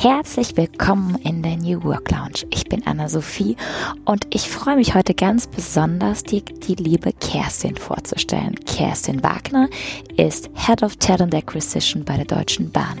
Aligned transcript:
Herzlich 0.00 0.56
willkommen 0.56 1.16
in 1.24 1.42
der 1.42 1.56
New 1.56 1.82
Work 1.82 2.12
Lounge. 2.12 2.46
Ich 2.50 2.68
bin 2.68 2.86
Anna-Sophie 2.86 3.56
und 4.04 4.28
ich 4.32 4.48
freue 4.48 4.76
mich 4.76 4.94
heute 4.94 5.12
ganz 5.12 5.48
besonders, 5.48 6.22
die, 6.22 6.44
die 6.44 6.76
liebe 6.76 7.12
Kerstin 7.14 7.76
vorzustellen. 7.76 8.54
Kerstin 8.64 9.24
Wagner 9.24 9.68
ist 10.16 10.50
Head 10.54 10.84
of 10.84 10.94
Talent 10.98 11.34
Acquisition 11.34 12.04
bei 12.04 12.16
der 12.16 12.26
Deutschen 12.26 12.70
Bahn 12.70 13.00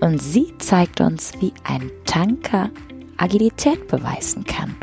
und 0.00 0.20
sie 0.20 0.52
zeigt 0.58 1.00
uns, 1.00 1.30
wie 1.38 1.52
ein 1.62 1.92
Tanker 2.06 2.70
Agilität 3.18 3.86
beweisen 3.86 4.42
kann 4.42 4.74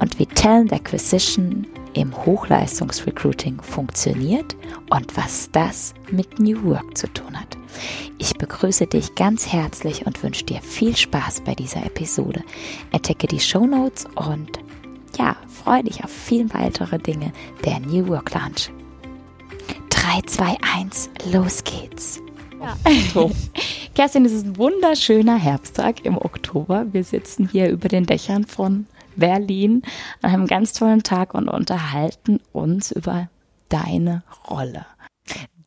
und 0.00 0.18
wie 0.18 0.26
Talent 0.26 0.74
Acquisition 0.74 1.66
im 1.94 2.14
Hochleistungsrecruiting 2.26 3.62
funktioniert 3.62 4.54
und 4.90 5.16
was 5.16 5.50
das 5.52 5.94
mit 6.10 6.38
New 6.38 6.62
Work 6.64 6.98
zu 6.98 7.10
tun 7.14 7.34
hat. 7.34 7.57
Ich 8.18 8.34
begrüße 8.34 8.86
dich 8.86 9.14
ganz 9.14 9.52
herzlich 9.52 10.06
und 10.06 10.22
wünsche 10.22 10.44
dir 10.44 10.60
viel 10.60 10.96
Spaß 10.96 11.42
bei 11.42 11.54
dieser 11.54 11.84
Episode. 11.84 12.42
Entdecke 12.90 13.26
die 13.26 13.40
Show 13.40 13.66
Notes 13.66 14.06
und 14.14 14.58
ja, 15.18 15.36
freue 15.48 15.84
dich 15.84 16.04
auf 16.04 16.10
viele 16.10 16.52
weitere 16.54 16.98
Dinge 16.98 17.32
der 17.64 17.80
New 17.80 18.08
Work 18.08 18.34
Lounge. 18.34 18.72
3, 19.90 20.22
2, 20.26 20.56
1, 20.76 21.10
los 21.32 21.64
geht's. 21.64 22.20
Ja. 22.60 22.76
Kerstin, 23.94 24.24
es 24.24 24.32
ist 24.32 24.46
ein 24.46 24.56
wunderschöner 24.56 25.36
Herbsttag 25.36 26.04
im 26.04 26.16
Oktober. 26.16 26.86
Wir 26.92 27.04
sitzen 27.04 27.48
hier 27.50 27.70
über 27.70 27.88
den 27.88 28.06
Dächern 28.06 28.44
von 28.44 28.86
Berlin 29.16 29.82
an 30.22 30.30
einem 30.30 30.46
ganz 30.46 30.72
tollen 30.72 31.02
Tag 31.02 31.34
und 31.34 31.48
unterhalten 31.48 32.40
uns 32.52 32.92
über 32.92 33.28
deine 33.68 34.22
Rolle. 34.48 34.86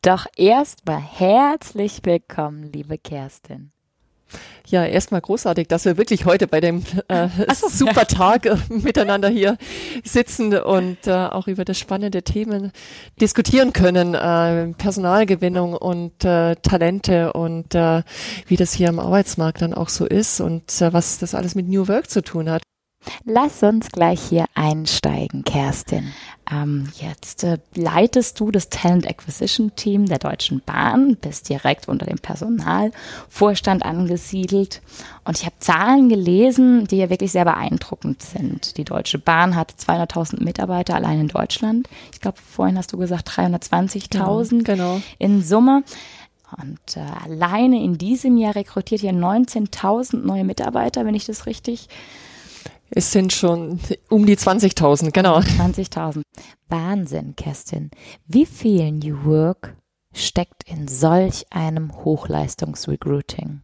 Doch 0.02 0.26
erstmal 0.36 1.00
herzlich 1.00 2.00
willkommen, 2.02 2.72
liebe 2.72 2.98
Kerstin. 2.98 3.70
Ja, 4.66 4.84
erstmal 4.84 5.20
großartig, 5.20 5.68
dass 5.68 5.84
wir 5.84 5.96
wirklich 5.96 6.24
heute 6.24 6.48
bei 6.48 6.60
dem 6.60 6.82
äh, 7.06 7.28
so, 7.54 7.68
super 7.68 8.08
Tag 8.08 8.46
äh, 8.46 8.56
miteinander 8.68 9.28
hier 9.28 9.58
sitzen 10.02 10.58
und 10.58 11.06
äh, 11.06 11.12
auch 11.12 11.46
über 11.46 11.64
das 11.64 11.78
spannende 11.78 12.24
Themen 12.24 12.72
diskutieren 13.20 13.72
können. 13.72 14.14
Äh, 14.14 14.74
Personalgewinnung 14.76 15.74
und 15.74 16.24
äh, 16.24 16.56
Talente 16.56 17.32
und 17.32 17.76
äh, 17.76 18.02
wie 18.48 18.56
das 18.56 18.72
hier 18.72 18.88
am 18.88 18.98
Arbeitsmarkt 18.98 19.62
dann 19.62 19.72
auch 19.72 19.88
so 19.88 20.04
ist 20.04 20.40
und 20.40 20.82
äh, 20.82 20.92
was 20.92 21.18
das 21.18 21.36
alles 21.36 21.54
mit 21.54 21.68
New 21.68 21.86
Work 21.86 22.10
zu 22.10 22.22
tun 22.22 22.50
hat. 22.50 22.62
Lass 23.24 23.62
uns 23.62 23.90
gleich 23.90 24.20
hier 24.20 24.46
einsteigen, 24.54 25.44
Kerstin. 25.44 26.12
Ähm, 26.50 26.88
jetzt 26.94 27.44
äh, 27.44 27.58
leitest 27.74 28.40
du 28.40 28.50
das 28.50 28.68
Talent 28.68 29.06
Acquisition 29.06 29.74
Team 29.76 30.06
der 30.06 30.18
Deutschen 30.18 30.60
Bahn, 30.64 31.16
bist 31.16 31.48
direkt 31.48 31.88
unter 31.88 32.06
dem 32.06 32.18
Personalvorstand 32.18 33.84
angesiedelt. 33.84 34.82
Und 35.24 35.38
ich 35.38 35.44
habe 35.44 35.54
Zahlen 35.60 36.08
gelesen, 36.08 36.86
die 36.88 36.96
ja 36.96 37.10
wirklich 37.10 37.30
sehr 37.30 37.44
beeindruckend 37.44 38.22
sind. 38.22 38.76
Die 38.76 38.84
Deutsche 38.84 39.18
Bahn 39.18 39.54
hat 39.54 39.72
200.000 39.72 40.42
Mitarbeiter 40.42 40.96
allein 40.96 41.20
in 41.20 41.28
Deutschland. 41.28 41.88
Ich 42.12 42.20
glaube, 42.20 42.38
vorhin 42.38 42.76
hast 42.76 42.92
du 42.92 42.98
gesagt 42.98 43.28
320.000 43.28 44.08
genau, 44.08 44.62
genau. 44.64 45.02
in 45.18 45.42
Summe. 45.42 45.84
Und 46.60 46.96
äh, 46.96 47.00
alleine 47.24 47.82
in 47.82 47.96
diesem 47.96 48.36
Jahr 48.36 48.56
rekrutiert 48.56 49.02
ihr 49.02 49.12
19.000 49.12 50.18
neue 50.18 50.44
Mitarbeiter, 50.44 51.06
wenn 51.06 51.14
ich 51.14 51.24
das 51.24 51.46
richtig 51.46 51.88
es 52.94 53.12
sind 53.12 53.32
schon 53.32 53.80
um 54.08 54.26
die 54.26 54.36
20.000, 54.36 55.10
genau. 55.12 55.38
20.000. 55.38 56.22
Wahnsinn, 56.68 57.34
Kerstin. 57.36 57.90
Wie 58.26 58.46
viel 58.46 58.92
New 58.92 59.24
Work 59.24 59.74
steckt 60.14 60.64
in 60.66 60.88
solch 60.88 61.46
einem 61.50 62.04
Hochleistungsrecruiting? 62.04 63.60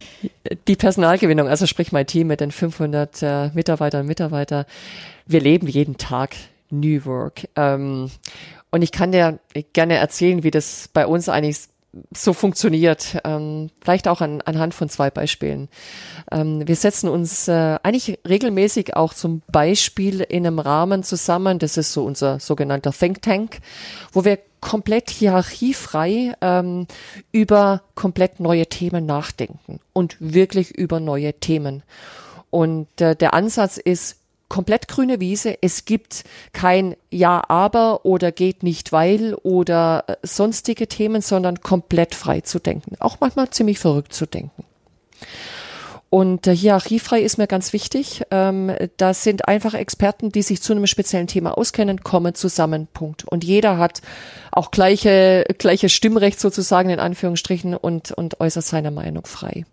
Die 0.67 0.75
Personalgewinnung, 0.75 1.47
also 1.47 1.67
sprich 1.67 1.91
mein 1.91 2.07
Team 2.07 2.27
mit 2.27 2.41
den 2.41 2.51
500 2.51 3.21
äh, 3.21 3.49
Mitarbeitern 3.53 4.01
und 4.01 4.07
Mitarbeitern. 4.07 4.65
Wir 5.27 5.41
leben 5.41 5.67
jeden 5.67 5.97
Tag 5.97 6.35
New 6.71 7.05
Work. 7.05 7.47
Ähm, 7.55 8.09
und 8.71 8.81
ich 8.81 8.91
kann 8.91 9.11
dir 9.11 9.39
gerne 9.73 9.95
erzählen, 9.95 10.43
wie 10.43 10.51
das 10.51 10.89
bei 10.91 11.05
uns 11.05 11.29
eigentlich 11.29 11.67
so 12.15 12.33
funktioniert. 12.33 13.17
Ähm, 13.23 13.69
vielleicht 13.81 14.07
auch 14.07 14.21
an, 14.21 14.41
anhand 14.41 14.73
von 14.73 14.89
zwei 14.89 15.09
Beispielen. 15.09 15.69
Ähm, 16.31 16.67
wir 16.67 16.75
setzen 16.75 17.09
uns 17.09 17.47
äh, 17.47 17.77
eigentlich 17.81 18.19
regelmäßig 18.27 18.95
auch 18.95 19.13
zum 19.13 19.41
Beispiel 19.51 20.21
in 20.21 20.45
einem 20.45 20.59
Rahmen 20.59 21.03
zusammen. 21.03 21.59
Das 21.59 21.77
ist 21.77 21.93
so 21.93 22.05
unser 22.05 22.39
sogenannter 22.39 22.91
Think 22.91 23.21
Tank, 23.21 23.59
wo 24.11 24.23
wir 24.23 24.39
komplett 24.61 25.09
hierarchiefrei 25.09 26.33
ähm, 26.41 26.87
über 27.31 27.81
komplett 27.95 28.39
neue 28.39 28.67
Themen 28.67 29.05
nachdenken 29.05 29.79
und 29.93 30.17
wirklich 30.19 30.71
über 30.71 30.99
neue 30.99 31.33
Themen. 31.33 31.83
Und 32.49 32.99
äh, 32.99 33.15
der 33.15 33.33
Ansatz 33.33 33.77
ist, 33.77 34.18
komplett 34.49 34.87
grüne 34.87 35.19
Wiese. 35.19 35.57
Es 35.61 35.85
gibt 35.85 36.23
kein 36.51 36.95
Ja, 37.09 37.43
aber 37.47 38.05
oder 38.05 38.31
geht 38.31 38.63
nicht 38.63 38.91
weil 38.91 39.35
oder 39.35 40.03
äh, 40.07 40.15
sonstige 40.23 40.87
Themen, 40.87 41.21
sondern 41.21 41.61
komplett 41.61 42.15
frei 42.15 42.41
zu 42.41 42.59
denken. 42.59 42.95
Auch 42.99 43.17
manchmal 43.19 43.49
ziemlich 43.51 43.79
verrückt 43.79 44.13
zu 44.13 44.25
denken. 44.25 44.63
Und 46.09 46.47
äh, 46.47 46.55
hierarchiefrei 46.55 47.21
ist 47.21 47.37
mir 47.37 47.45
ganz 47.45 47.71
wichtig. 47.71 48.23
Ähm, 48.31 48.71
das 48.97 49.23
sind 49.23 49.47
einfach 49.47 49.75
Experten, 49.75 50.31
die 50.31 50.41
sich 50.41 50.61
zu 50.61 50.73
einem 50.73 50.87
speziellen 50.87 51.27
Thema 51.27 51.55
auskennen, 51.55 52.01
kommen 52.01 52.33
zusammen, 52.33 52.87
Punkt. 52.91 53.25
Und 53.25 53.43
jeder 53.43 53.77
hat 53.77 54.01
auch 54.51 54.71
gleiche, 54.71 55.45
gleiche 55.59 55.87
Stimmrecht 55.89 56.39
sozusagen 56.39 56.89
in 56.89 56.99
Anführungsstrichen 56.99 57.75
und, 57.75 58.11
und 58.11 58.39
äußert 58.39 58.65
seine 58.65 58.89
Meinung 58.89 59.25
frei. 59.25 59.65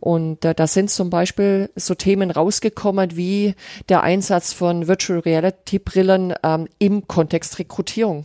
Und 0.00 0.44
äh, 0.44 0.54
da 0.54 0.66
sind 0.66 0.90
zum 0.90 1.10
Beispiel 1.10 1.70
so 1.76 1.94
Themen 1.94 2.30
rausgekommen 2.30 3.16
wie 3.16 3.54
der 3.88 4.02
Einsatz 4.02 4.52
von 4.52 4.88
Virtual 4.88 5.20
Reality 5.20 5.78
Brillen 5.78 6.34
ähm, 6.42 6.68
im 6.78 7.06
Kontext 7.06 7.58
Rekrutierung. 7.58 8.24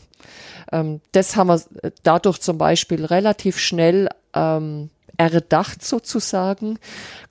Ähm, 0.71 1.01
das 1.11 1.35
haben 1.35 1.47
wir 1.47 1.61
äh, 1.83 1.91
dadurch 2.03 2.39
zum 2.39 2.57
Beispiel 2.57 3.05
relativ 3.05 3.59
schnell 3.59 4.09
ähm, 4.33 4.89
erdacht 5.17 5.83
sozusagen. 5.83 6.79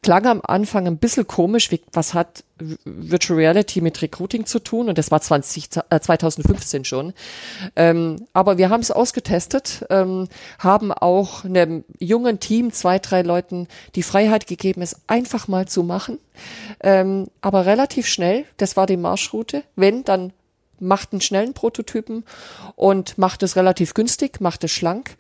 Klang 0.03 0.27
am 0.27 0.41
Anfang 0.43 0.87
ein 0.87 0.99
bisschen 0.99 1.27
komisch, 1.27 1.71
wie, 1.71 1.81
was 1.93 2.15
hat 2.15 2.45
Virtual 2.84 3.39
Reality 3.39 3.81
mit 3.81 4.00
Recruiting 4.00 4.47
zu 4.47 4.59
tun? 4.59 4.89
Und 4.89 4.99
das 4.99 5.11
war 5.11 5.21
20, 5.21 5.69
äh, 5.91 6.00
2015 6.00 6.84
schon. 6.84 7.12
Ähm, 7.77 8.27
aber 8.33 8.59
wir 8.59 8.71
haben 8.71 8.81
es 8.81 8.91
ausgetestet, 8.91 9.84
ähm, 9.91 10.28
haben 10.59 10.93
auch 10.93 11.45
einem 11.45 11.84
jungen 11.99 12.41
Team, 12.41 12.72
zwei, 12.72 12.99
drei 12.99 13.22
Leuten 13.22 13.69
die 13.95 14.03
Freiheit 14.03 14.47
gegeben, 14.47 14.83
es 14.83 14.97
einfach 15.06 15.49
mal 15.49 15.66
zu 15.66 15.83
machen. 15.83 16.19
Ähm, 16.81 17.28
aber 17.41 17.66
relativ 17.66 18.06
schnell, 18.06 18.45
das 18.56 18.77
war 18.77 18.87
die 18.87 18.97
Marschroute. 18.97 19.65
Wenn, 19.77 20.05
dann 20.05 20.33
macht 20.81 21.12
einen 21.12 21.21
schnellen 21.21 21.55
Prototypen 21.55 22.25
und 22.77 23.19
macht 23.19 23.43
es 23.43 23.56
relativ 23.56 23.95
günstig, 23.95 24.41
macht 24.41 24.65
es 24.65 24.71
schlank. 24.71 25.16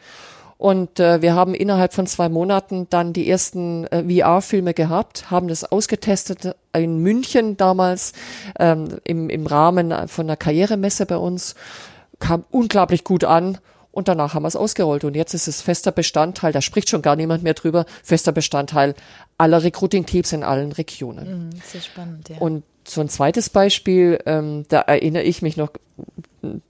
Und 0.56 1.00
äh, 1.00 1.20
wir 1.20 1.34
haben 1.34 1.54
innerhalb 1.54 1.92
von 1.92 2.06
zwei 2.06 2.28
Monaten 2.28 2.86
dann 2.90 3.12
die 3.12 3.28
ersten 3.28 3.86
äh, 3.88 4.02
VR-Filme 4.02 4.74
gehabt, 4.74 5.30
haben 5.30 5.48
das 5.48 5.64
ausgetestet 5.64 6.54
in 6.72 6.98
München 6.98 7.56
damals 7.56 8.12
ähm, 8.58 8.98
im, 9.04 9.28
im 9.30 9.46
Rahmen 9.46 9.92
von 10.08 10.26
einer 10.26 10.36
Karrieremesse 10.36 11.06
bei 11.06 11.16
uns, 11.16 11.54
kam 12.18 12.44
unglaublich 12.50 13.04
gut 13.04 13.24
an. 13.24 13.58
Und 13.90 14.08
danach 14.08 14.34
haben 14.34 14.42
wir 14.42 14.48
es 14.48 14.56
ausgerollt. 14.56 15.04
Und 15.04 15.14
jetzt 15.14 15.34
ist 15.34 15.46
es 15.46 15.62
fester 15.62 15.92
Bestandteil, 15.92 16.52
da 16.52 16.60
spricht 16.60 16.88
schon 16.88 17.00
gar 17.00 17.14
niemand 17.14 17.44
mehr 17.44 17.54
drüber, 17.54 17.86
fester 18.02 18.32
Bestandteil 18.32 18.96
aller 19.38 19.62
Recruiting-Teams 19.62 20.32
in 20.32 20.42
allen 20.42 20.72
Regionen. 20.72 21.46
Mhm, 21.46 21.50
sehr 21.64 21.80
spannend, 21.80 22.28
ja. 22.28 22.38
Und 22.38 22.64
so 22.88 23.00
ein 23.00 23.08
zweites 23.08 23.50
Beispiel, 23.50 24.18
ähm, 24.26 24.64
da 24.68 24.80
erinnere 24.80 25.22
ich 25.22 25.42
mich 25.42 25.56
noch 25.56 25.70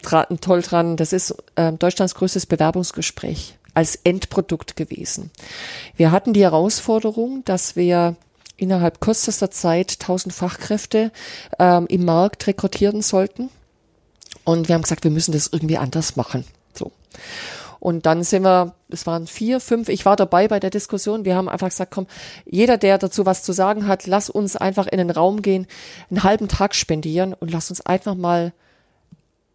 toll 0.02 0.62
dran, 0.62 0.96
das 0.96 1.14
ist 1.14 1.34
äh, 1.56 1.72
Deutschlands 1.72 2.14
größtes 2.14 2.44
Bewerbungsgespräch 2.44 3.56
als 3.74 3.96
Endprodukt 3.96 4.76
gewesen. 4.76 5.30
Wir 5.96 6.12
hatten 6.12 6.32
die 6.32 6.42
Herausforderung, 6.42 7.44
dass 7.44 7.76
wir 7.76 8.16
innerhalb 8.56 9.00
kürzester 9.00 9.50
Zeit 9.50 9.96
1000 10.00 10.32
Fachkräfte 10.32 11.10
ähm, 11.58 11.86
im 11.88 12.04
Markt 12.04 12.46
rekrutieren 12.46 13.02
sollten. 13.02 13.50
Und 14.44 14.68
wir 14.68 14.74
haben 14.74 14.82
gesagt, 14.82 15.04
wir 15.04 15.10
müssen 15.10 15.32
das 15.32 15.48
irgendwie 15.48 15.78
anders 15.78 16.16
machen. 16.16 16.44
So. 16.72 16.92
Und 17.80 18.06
dann 18.06 18.22
sind 18.22 18.44
wir, 18.44 18.74
es 18.88 19.06
waren 19.06 19.26
vier, 19.26 19.60
fünf, 19.60 19.88
ich 19.88 20.06
war 20.06 20.16
dabei 20.16 20.48
bei 20.48 20.58
der 20.58 20.70
Diskussion. 20.70 21.24
Wir 21.24 21.36
haben 21.36 21.48
einfach 21.48 21.68
gesagt, 21.68 21.92
komm, 21.92 22.06
jeder, 22.46 22.78
der 22.78 22.96
dazu 22.96 23.26
was 23.26 23.42
zu 23.42 23.52
sagen 23.52 23.86
hat, 23.86 24.06
lass 24.06 24.30
uns 24.30 24.56
einfach 24.56 24.86
in 24.86 24.98
den 24.98 25.10
Raum 25.10 25.42
gehen, 25.42 25.66
einen 26.08 26.22
halben 26.22 26.48
Tag 26.48 26.74
spendieren 26.74 27.34
und 27.34 27.50
lass 27.50 27.68
uns 27.68 27.84
einfach 27.84 28.14
mal 28.14 28.52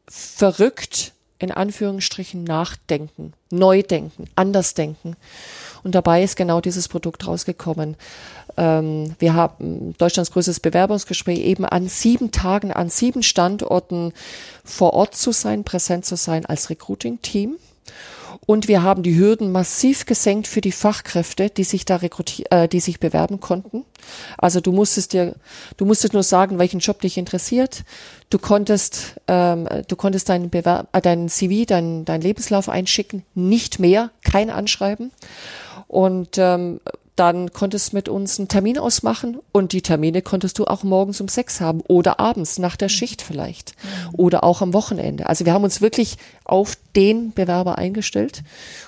verrückt 0.08 1.14
in 1.40 1.52
Anführungsstrichen 1.52 2.44
nachdenken, 2.44 3.34
neu 3.50 3.82
denken, 3.82 4.26
anders 4.36 4.74
denken. 4.74 5.16
Und 5.84 5.96
dabei 5.96 6.22
ist 6.22 6.36
genau 6.36 6.60
dieses 6.60 6.90
Produkt 6.90 7.26
rausgekommen. 7.26 7.96
Ähm, 8.58 9.16
wir 9.20 9.34
haben 9.34 9.96
Deutschlands 9.98 10.32
größtes 10.32 10.60
Bewerbungsgespräch 10.60 11.40
eben 11.40 11.66
an 11.66 11.88
sieben 11.88 12.32
Tagen, 12.32 12.74
an 12.74 12.90
sieben 12.90 13.24
Standorten 13.24 14.14
vor 14.66 14.94
Ort 14.94 15.16
zu 15.16 15.32
sein, 15.32 15.64
präsent 15.64 16.06
zu 16.06 16.18
sein 16.18 16.46
als 16.46 16.70
Recruiting-Team 16.70 17.56
Und 18.46 18.68
wir 18.68 18.82
haben 18.82 19.04
die 19.04 19.16
Hürden 19.16 19.52
massiv 19.52 20.06
gesenkt 20.06 20.48
für 20.48 20.62
die 20.62 20.72
Fachkräfte, 20.72 21.50
die 21.50 21.64
sich 21.64 21.86
da 21.86 21.98
rekrutieren, 21.98 22.52
äh, 22.52 22.68
die 22.68 22.80
sich 22.80 23.00
bewerben 23.00 23.40
konnten. 23.40 23.86
Also 24.38 24.60
du 24.60 24.72
musstest 24.72 25.14
dir, 25.14 25.36
du 25.78 25.86
musstest 25.86 26.14
nur 26.14 26.24
sagen, 26.24 26.58
welchen 26.58 26.80
Job 26.80 27.02
dich 27.02 27.18
interessiert. 27.18 27.84
Du 28.30 28.40
konntest, 28.40 29.16
ähm, 29.28 29.68
du 29.88 29.96
konntest 29.96 30.30
deinen 30.30 30.50
Bewerb, 30.50 30.88
äh, 30.94 31.02
deinen 31.02 31.30
CV, 31.30 31.66
deinen, 31.66 32.06
deinen 32.06 32.22
Lebenslauf 32.22 32.70
einschicken, 32.70 33.24
nicht 33.36 33.80
mehr, 33.80 34.12
kein 34.24 34.50
Anschreiben. 34.50 35.12
Und 35.88 36.38
ähm, 36.38 36.80
dann 37.20 37.52
konntest 37.52 37.92
du 37.92 37.98
mit 37.98 38.08
uns 38.08 38.40
einen 38.40 38.48
Termin 38.48 38.78
ausmachen 38.78 39.40
und 39.52 39.74
die 39.74 39.82
Termine 39.82 40.22
konntest 40.22 40.58
du 40.58 40.66
auch 40.66 40.84
morgens 40.84 41.20
um 41.20 41.28
sechs 41.28 41.60
haben 41.60 41.82
oder 41.82 42.20
abends 42.20 42.60
nach 42.60 42.78
der 42.78 42.88
Schicht 42.88 43.22
vielleicht 43.22 43.76
mhm. 43.84 44.16
oder 44.16 44.44
auch 44.46 44.62
am 44.62 44.74
Wochenende. 44.74 45.28
Also 45.28 45.46
wir 45.46 45.54
haben 45.54 45.66
uns 45.66 45.82
wirklich 45.82 46.16
auf 46.46 46.78
den 46.96 47.34
Bewerber 47.34 47.78
eingestellt 47.78 48.44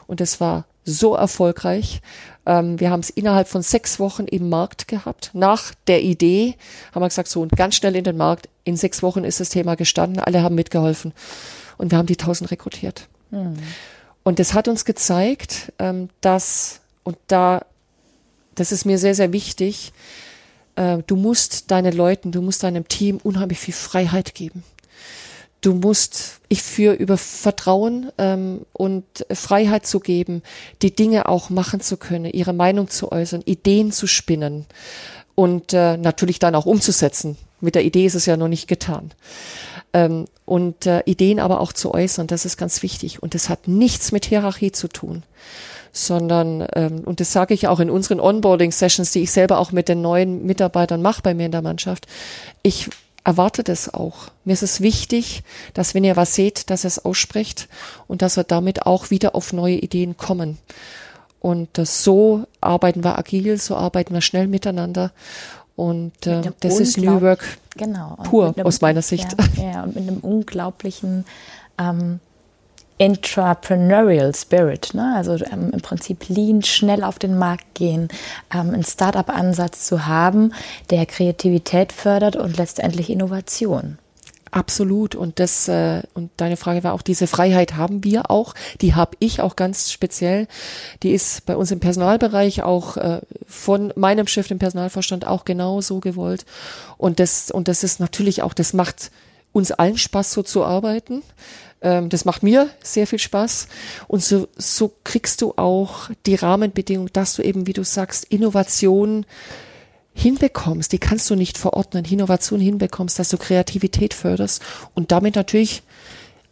und 0.07 0.21
es 0.21 0.39
war 0.39 0.63
so 0.85 1.13
erfolgreich. 1.13 2.01
Ähm, 2.45 2.79
wir 2.79 2.89
haben 2.89 3.01
es 3.01 3.09
innerhalb 3.09 3.49
von 3.49 3.61
sechs 3.61 3.99
Wochen 3.99 4.23
im 4.23 4.47
Markt 4.47 4.87
gehabt. 4.87 5.31
Nach 5.33 5.73
der 5.87 6.01
Idee 6.01 6.55
haben 6.93 7.01
wir 7.01 7.09
gesagt, 7.09 7.27
so 7.27 7.41
und 7.41 7.51
ganz 7.55 7.75
schnell 7.75 7.97
in 7.97 8.05
den 8.05 8.17
Markt. 8.17 8.47
In 8.63 8.77
sechs 8.77 9.03
Wochen 9.03 9.25
ist 9.25 9.41
das 9.41 9.49
Thema 9.49 9.75
gestanden. 9.75 10.19
Alle 10.19 10.41
haben 10.41 10.55
mitgeholfen 10.55 11.13
und 11.77 11.91
wir 11.91 11.97
haben 11.97 12.07
die 12.07 12.15
tausend 12.15 12.49
rekrutiert. 12.49 13.09
Mhm. 13.29 13.57
Und 14.23 14.39
das 14.39 14.53
hat 14.53 14.69
uns 14.69 14.85
gezeigt, 14.85 15.73
ähm, 15.79 16.09
dass 16.21 16.79
und 17.03 17.17
da 17.27 17.65
das 18.61 18.71
ist 18.71 18.85
mir 18.85 18.99
sehr, 18.99 19.15
sehr 19.15 19.33
wichtig. 19.33 19.91
Äh, 20.75 20.99
du 21.07 21.15
musst 21.15 21.71
deinen 21.71 21.93
Leuten, 21.93 22.31
du 22.31 22.43
musst 22.43 22.61
deinem 22.61 22.87
Team 22.87 23.17
unheimlich 23.17 23.57
viel 23.57 23.73
Freiheit 23.73 24.35
geben. 24.35 24.63
Du 25.61 25.73
musst, 25.73 26.41
ich 26.47 26.61
führe 26.61 26.93
über 26.93 27.17
Vertrauen 27.17 28.11
ähm, 28.19 28.61
und 28.71 29.03
Freiheit 29.31 29.87
zu 29.87 29.99
geben, 29.99 30.43
die 30.83 30.95
Dinge 30.95 31.27
auch 31.27 31.49
machen 31.49 31.81
zu 31.81 31.97
können, 31.97 32.25
ihre 32.25 32.53
Meinung 32.53 32.87
zu 32.87 33.11
äußern, 33.11 33.41
Ideen 33.45 33.91
zu 33.91 34.05
spinnen 34.05 34.67
und 35.33 35.73
äh, 35.73 35.97
natürlich 35.97 36.37
dann 36.37 36.53
auch 36.53 36.67
umzusetzen. 36.67 37.37
Mit 37.61 37.73
der 37.73 37.83
Idee 37.83 38.05
ist 38.05 38.15
es 38.15 38.27
ja 38.27 38.37
noch 38.37 38.47
nicht 38.47 38.67
getan. 38.67 39.11
Ähm, 39.91 40.25
und 40.45 40.85
äh, 40.85 41.01
Ideen 41.05 41.39
aber 41.39 41.61
auch 41.61 41.73
zu 41.73 41.91
äußern, 41.91 42.27
das 42.27 42.45
ist 42.45 42.57
ganz 42.57 42.83
wichtig. 42.83 43.23
Und 43.23 43.33
das 43.33 43.49
hat 43.49 43.67
nichts 43.67 44.11
mit 44.11 44.25
Hierarchie 44.25 44.71
zu 44.71 44.87
tun 44.87 45.23
sondern, 45.91 46.65
ähm, 46.73 47.01
und 47.05 47.19
das 47.19 47.33
sage 47.33 47.53
ich 47.53 47.67
auch 47.67 47.79
in 47.79 47.89
unseren 47.89 48.19
Onboarding-Sessions, 48.19 49.11
die 49.11 49.21
ich 49.23 49.31
selber 49.31 49.59
auch 49.59 49.71
mit 49.71 49.89
den 49.89 50.01
neuen 50.01 50.45
Mitarbeitern 50.45 51.01
mache 51.01 51.21
bei 51.21 51.33
mir 51.33 51.45
in 51.45 51.51
der 51.51 51.61
Mannschaft, 51.61 52.07
ich 52.63 52.89
erwarte 53.23 53.63
das 53.63 53.93
auch. 53.93 54.29
Mir 54.45 54.53
ist 54.53 54.63
es 54.63 54.81
wichtig, 54.81 55.43
dass 55.73 55.93
wenn 55.93 56.03
ihr 56.03 56.15
was 56.15 56.33
seht, 56.33 56.69
dass 56.69 56.85
ihr 56.85 56.87
es 56.87 57.03
aussprecht 57.03 57.67
und 58.07 58.21
dass 58.21 58.37
wir 58.37 58.43
damit 58.43 58.85
auch 58.85 59.11
wieder 59.11 59.35
auf 59.35 59.53
neue 59.53 59.75
Ideen 59.75 60.17
kommen. 60.17 60.57
Und 61.39 61.69
das, 61.73 62.03
so 62.03 62.45
arbeiten 62.61 63.03
wir 63.03 63.17
agil, 63.17 63.57
so 63.57 63.75
arbeiten 63.75 64.13
wir 64.13 64.21
schnell 64.21 64.47
miteinander. 64.47 65.11
Und 65.75 66.27
äh, 66.27 66.51
das 66.59 66.79
ist 66.79 66.97
New 66.97 67.21
Work 67.21 67.57
genau, 67.75 68.17
pur 68.23 68.53
aus 68.63 68.81
meiner 68.81 69.01
Sicht. 69.01 69.35
Ja, 69.57 69.71
ja, 69.71 69.83
und 69.83 69.95
mit 69.95 70.07
einem 70.07 70.19
unglaublichen 70.19 71.25
ähm, 71.79 72.19
Entrepreneurial 72.97 74.33
Spirit, 74.35 74.93
ne? 74.93 75.13
also 75.15 75.33
ähm, 75.33 75.71
im 75.73 75.81
Prinzip 75.81 76.29
lean, 76.29 76.61
schnell 76.61 77.03
auf 77.03 77.17
den 77.17 77.37
Markt 77.37 77.73
gehen, 77.73 78.09
ähm, 78.53 78.73
einen 78.73 78.83
Startup-Ansatz 78.83 79.85
zu 79.85 80.05
haben, 80.05 80.53
der 80.89 81.05
Kreativität 81.05 81.91
fördert 81.91 82.35
und 82.35 82.57
letztendlich 82.57 83.09
Innovation. 83.09 83.97
Absolut. 84.51 85.15
Und 85.15 85.39
das, 85.39 85.69
äh, 85.69 86.03
und 86.13 86.29
deine 86.35 86.57
Frage 86.57 86.83
war 86.83 86.93
auch, 86.93 87.01
diese 87.01 87.25
Freiheit 87.25 87.75
haben 87.75 88.03
wir 88.03 88.29
auch. 88.29 88.53
Die 88.81 88.93
habe 88.93 89.15
ich 89.19 89.39
auch 89.41 89.55
ganz 89.55 89.91
speziell. 89.91 90.47
Die 91.03 91.11
ist 91.11 91.45
bei 91.45 91.55
uns 91.55 91.71
im 91.71 91.79
Personalbereich 91.79 92.61
auch 92.61 92.97
äh, 92.97 93.21
von 93.47 93.93
meinem 93.95 94.27
Chef 94.27 94.51
im 94.51 94.59
Personalvorstand 94.59 95.25
auch 95.25 95.45
genau 95.45 95.79
so 95.79 96.01
gewollt. 96.01 96.45
Und 96.97 97.21
das, 97.21 97.49
und 97.49 97.69
das 97.69 97.83
ist 97.83 98.01
natürlich 98.01 98.43
auch, 98.43 98.53
das 98.53 98.73
macht 98.73 99.09
uns 99.51 99.71
allen 99.71 99.97
Spaß, 99.97 100.31
so 100.31 100.43
zu 100.43 100.63
arbeiten. 100.63 101.23
Ähm, 101.81 102.09
das 102.09 102.25
macht 102.25 102.43
mir 102.43 102.69
sehr 102.83 103.07
viel 103.07 103.19
Spaß. 103.19 103.67
Und 104.07 104.23
so, 104.23 104.47
so 104.55 104.93
kriegst 105.03 105.41
du 105.41 105.53
auch 105.57 106.09
die 106.25 106.35
Rahmenbedingungen, 106.35 107.11
dass 107.13 107.33
du 107.33 107.41
eben, 107.41 107.67
wie 107.67 107.73
du 107.73 107.83
sagst, 107.83 108.25
Innovation 108.25 109.25
hinbekommst. 110.13 110.91
Die 110.91 110.99
kannst 110.99 111.29
du 111.29 111.35
nicht 111.35 111.57
verordnen. 111.57 112.05
Innovation 112.05 112.59
hinbekommst, 112.59 113.17
dass 113.17 113.29
du 113.29 113.37
Kreativität 113.37 114.13
förderst 114.13 114.61
und 114.93 115.11
damit 115.11 115.35
natürlich 115.35 115.83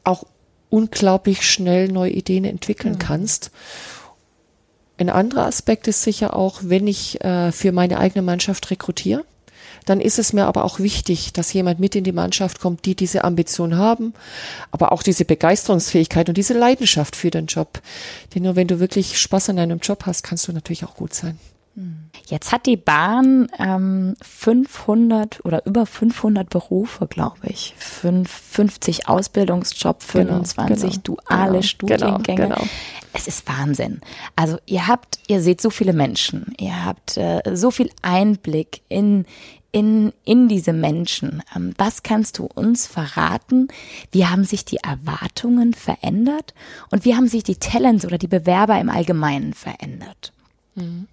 auch 0.04 0.24
unglaublich 0.70 1.50
schnell 1.50 1.90
neue 1.90 2.12
Ideen 2.12 2.46
entwickeln 2.46 2.94
mhm. 2.94 3.00
kannst. 3.00 3.52
Ein 4.98 5.10
anderer 5.10 5.46
Aspekt 5.46 5.88
ist 5.88 6.04
sicher 6.04 6.36
auch, 6.36 6.60
wenn 6.64 6.86
ich 6.88 7.22
äh, 7.24 7.52
für 7.52 7.72
meine 7.72 8.00
eigene 8.00 8.22
Mannschaft 8.22 8.70
rekrutiere, 8.70 9.24
dann 9.90 10.02
ist 10.02 10.20
es 10.20 10.34
mir 10.34 10.46
aber 10.46 10.66
auch 10.66 10.80
wichtig, 10.80 11.34
dass 11.34 11.52
jemand 11.52 11.80
mit 11.80 11.96
in 11.96 12.04
die 12.04 12.12
Mannschaft 12.12 12.60
kommt, 12.60 12.86
die 12.86 12.96
diese 12.96 13.24
Ambition 13.24 13.76
haben, 13.76 14.14
aber 14.72 14.92
auch 14.92 15.02
diese 15.02 15.26
Begeisterungsfähigkeit 15.26 16.30
und 16.30 16.38
diese 16.38 16.54
Leidenschaft 16.54 17.16
für 17.16 17.32
den 17.32 17.48
Job. 17.48 17.82
Denn 18.36 18.44
nur 18.44 18.56
wenn 18.56 18.68
du 18.68 18.80
wirklich 18.80 19.20
Spaß 19.20 19.50
an 19.50 19.58
deinem 19.58 19.80
Job 19.80 20.06
hast, 20.06 20.24
kannst 20.24 20.48
du 20.48 20.54
natürlich 20.54 20.86
auch 20.86 20.96
gut 20.96 21.16
sein. 21.16 21.40
Jetzt 22.30 22.52
hat 22.52 22.68
die 22.68 22.78
Bahn 22.78 23.48
ähm, 23.58 24.16
500 24.22 25.44
oder 25.46 25.66
über 25.66 25.88
500 25.88 26.48
Berufe, 26.48 27.08
glaube 27.08 27.40
ich. 27.44 27.74
50 27.76 29.10
Ausbildungsjobs, 29.10 30.06
25 30.06 31.04
genau, 31.04 31.18
duale 31.28 31.52
genau, 31.52 31.62
Studiengänge. 31.64 32.22
Genau, 32.22 32.56
genau. 32.56 32.68
Es 33.14 33.28
ist 33.28 33.48
Wahnsinn. 33.48 34.02
Also 34.36 34.58
ihr 34.68 34.88
habt, 34.88 35.18
ihr 35.28 35.42
seht 35.42 35.60
so 35.60 35.72
viele 35.72 35.94
Menschen, 35.94 36.54
ihr 36.60 36.86
habt 36.86 37.18
äh, 37.18 37.42
so 37.54 37.72
viel 37.72 37.90
Einblick 38.04 38.82
in 38.90 39.26
in, 39.72 40.14
in 40.26 40.48
diese 40.48 40.74
Menschen. 40.74 41.44
Ähm, 41.56 41.74
was 41.78 42.02
kannst 42.02 42.40
du 42.40 42.46
uns 42.46 42.88
verraten? 42.88 43.68
Wie 44.12 44.26
haben 44.26 44.44
sich 44.44 44.66
die 44.66 44.78
Erwartungen 44.78 45.74
verändert 45.74 46.54
und 46.90 47.06
wie 47.06 47.16
haben 47.16 47.28
sich 47.28 47.44
die 47.44 47.58
Talents 47.58 48.06
oder 48.06 48.18
die 48.18 48.28
Bewerber 48.28 48.80
im 48.80 48.90
Allgemeinen 48.90 49.54
verändert? 49.54 50.34
Mhm. 50.76 51.08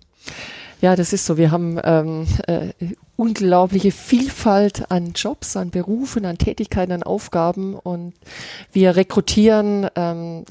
Ja, 0.81 0.95
das 0.95 1.13
ist 1.13 1.25
so. 1.25 1.39
Wir 1.39 1.51
haben 1.51 1.81
ähm, 1.83 2.27
äh, 2.47 2.69
unglaubliche 3.17 3.93
Vielfalt 3.93 4.91
an 4.91 5.13
Jobs, 5.15 5.57
an 5.57 5.71
Berufen, 5.71 6.27
an 6.27 6.37
Tätigkeiten, 6.37 6.93
an 6.93 7.03
Aufgaben 7.03 7.75
und 7.75 8.13
wir 8.73 8.95
rekrutieren 8.95 9.89
ähm, 9.97 10.45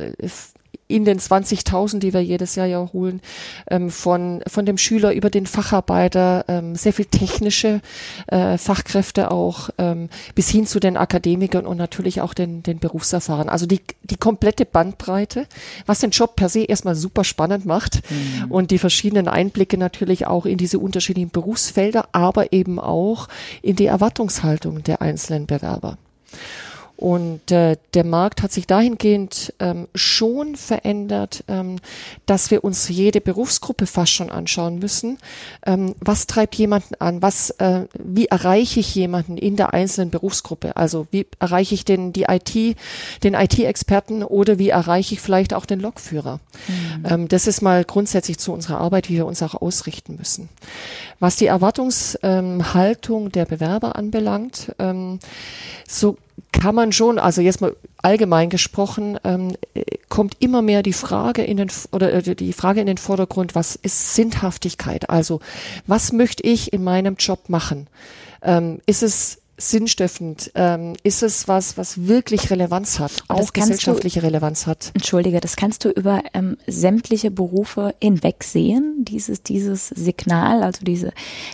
in 0.87 1.03
den 1.03 1.19
20.000, 1.19 1.99
die 1.99 2.13
wir 2.13 2.21
jedes 2.21 2.55
Jahr 2.55 2.67
ja 2.67 2.89
holen, 2.93 3.21
ähm, 3.69 3.89
von, 3.89 4.43
von 4.47 4.65
dem 4.65 4.77
Schüler 4.77 5.13
über 5.13 5.29
den 5.29 5.47
Facharbeiter, 5.47 6.45
ähm, 6.47 6.75
sehr 6.75 6.93
viel 6.93 7.05
technische 7.05 7.81
äh, 8.27 8.57
Fachkräfte 8.57 9.31
auch, 9.31 9.69
ähm, 9.79 10.09
bis 10.35 10.49
hin 10.49 10.67
zu 10.67 10.79
den 10.79 10.95
Akademikern 10.95 11.65
und 11.65 11.77
natürlich 11.77 12.21
auch 12.21 12.35
den, 12.35 12.61
den 12.61 12.77
Berufserfahrenen. 12.77 13.49
Also 13.49 13.65
die, 13.65 13.81
die 14.03 14.17
komplette 14.17 14.65
Bandbreite, 14.65 15.47
was 15.87 15.99
den 15.99 16.11
Job 16.11 16.35
per 16.35 16.49
se 16.49 16.63
erstmal 16.63 16.95
super 16.95 17.23
spannend 17.23 17.65
macht 17.65 18.01
mhm. 18.09 18.51
und 18.51 18.69
die 18.69 18.77
verschiedenen 18.77 19.27
Einblicke 19.27 19.77
natürlich 19.77 20.27
auch 20.27 20.45
in 20.45 20.57
diese 20.57 20.77
unterschiedlichen 20.77 21.31
Berufsfelder, 21.31 22.09
aber 22.11 22.53
eben 22.53 22.79
auch 22.79 23.27
in 23.63 23.75
die 23.75 23.87
Erwartungshaltung 23.87 24.83
der 24.83 25.01
einzelnen 25.01 25.47
Bewerber. 25.47 25.97
Und 26.97 27.51
äh, 27.51 27.75
der 27.93 28.05
Markt 28.05 28.41
hat 28.41 28.51
sich 28.51 28.67
dahingehend 28.67 29.53
ähm, 29.59 29.87
schon 29.93 30.55
verändert, 30.55 31.43
ähm, 31.47 31.77
dass 32.25 32.51
wir 32.51 32.63
uns 32.63 32.87
jede 32.87 33.19
Berufsgruppe 33.19 33.85
fast 33.85 34.13
schon 34.13 34.29
anschauen 34.29 34.79
müssen. 34.79 35.17
Ähm, 35.65 35.95
was 35.99 36.25
treibt 36.25 36.55
jemanden 36.55 36.95
an? 36.99 37.21
Was, 37.21 37.49
äh, 37.51 37.85
wie 38.01 38.27
erreiche 38.27 38.79
ich 38.79 38.95
jemanden 38.95 39.37
in 39.37 39.57
der 39.57 39.73
einzelnen 39.73 40.09
Berufsgruppe? 40.09 40.77
Also 40.77 41.07
wie 41.11 41.27
erreiche 41.39 41.75
ich 41.75 41.83
den 41.83 42.13
die 42.13 42.23
IT, 42.23 42.77
den 43.23 43.33
IT-Experten 43.33 44.23
oder 44.23 44.57
wie 44.57 44.69
erreiche 44.69 45.15
ich 45.15 45.21
vielleicht 45.21 45.53
auch 45.53 45.65
den 45.65 45.81
Lokführer? 45.81 46.39
Mhm. 46.67 47.05
Ähm, 47.05 47.27
das 47.27 47.47
ist 47.47 47.61
mal 47.61 47.83
grundsätzlich 47.83 48.37
zu 48.37 48.53
unserer 48.53 48.79
Arbeit, 48.79 49.09
wie 49.09 49.15
wir 49.15 49.25
uns 49.25 49.43
auch 49.43 49.55
ausrichten 49.55 50.15
müssen. 50.15 50.47
Was 51.19 51.35
die 51.35 51.47
Erwartungshaltung 51.47 53.31
der 53.31 53.45
Bewerber 53.45 53.95
anbelangt, 53.97 54.73
ähm, 54.79 55.19
so 55.87 56.17
kann 56.51 56.75
man 56.75 56.91
schon, 56.91 57.19
also 57.19 57.41
jetzt 57.41 57.61
mal 57.61 57.75
allgemein 58.01 58.49
gesprochen, 58.49 59.19
ähm, 59.23 59.55
kommt 60.09 60.37
immer 60.39 60.61
mehr 60.61 60.83
die 60.83 60.93
Frage 60.93 61.43
in 61.43 61.57
den 61.57 61.69
oder 61.91 62.13
äh, 62.13 62.35
die 62.35 62.53
Frage 62.53 62.81
in 62.81 62.87
den 62.87 62.97
Vordergrund, 62.97 63.55
was 63.55 63.75
ist 63.75 64.15
Sinnhaftigkeit? 64.15 65.09
Also 65.09 65.41
was 65.87 66.11
möchte 66.11 66.43
ich 66.43 66.73
in 66.73 66.83
meinem 66.83 67.15
Job 67.15 67.49
machen? 67.49 67.87
Ähm, 68.41 68.79
ist 68.85 69.03
es 69.03 69.39
sinnstiftend? 69.57 70.51
Ähm, 70.55 70.95
ist 71.03 71.23
es 71.23 71.47
was, 71.47 71.77
was 71.77 72.07
wirklich 72.07 72.49
Relevanz 72.51 72.99
hat, 72.99 73.23
auch 73.27 73.53
gesellschaftliche 73.53 74.19
du, 74.19 74.25
Relevanz 74.25 74.67
hat? 74.67 74.91
Entschuldige, 74.93 75.39
das 75.39 75.55
kannst 75.55 75.85
du 75.85 75.89
über 75.89 76.21
ähm, 76.33 76.57
sämtliche 76.67 77.31
Berufe 77.31 77.95
hinwegsehen, 78.01 79.05
dieses, 79.05 79.43
dieses 79.43 79.87
Signal, 79.89 80.63
also 80.63 80.83
diese, 80.83 81.13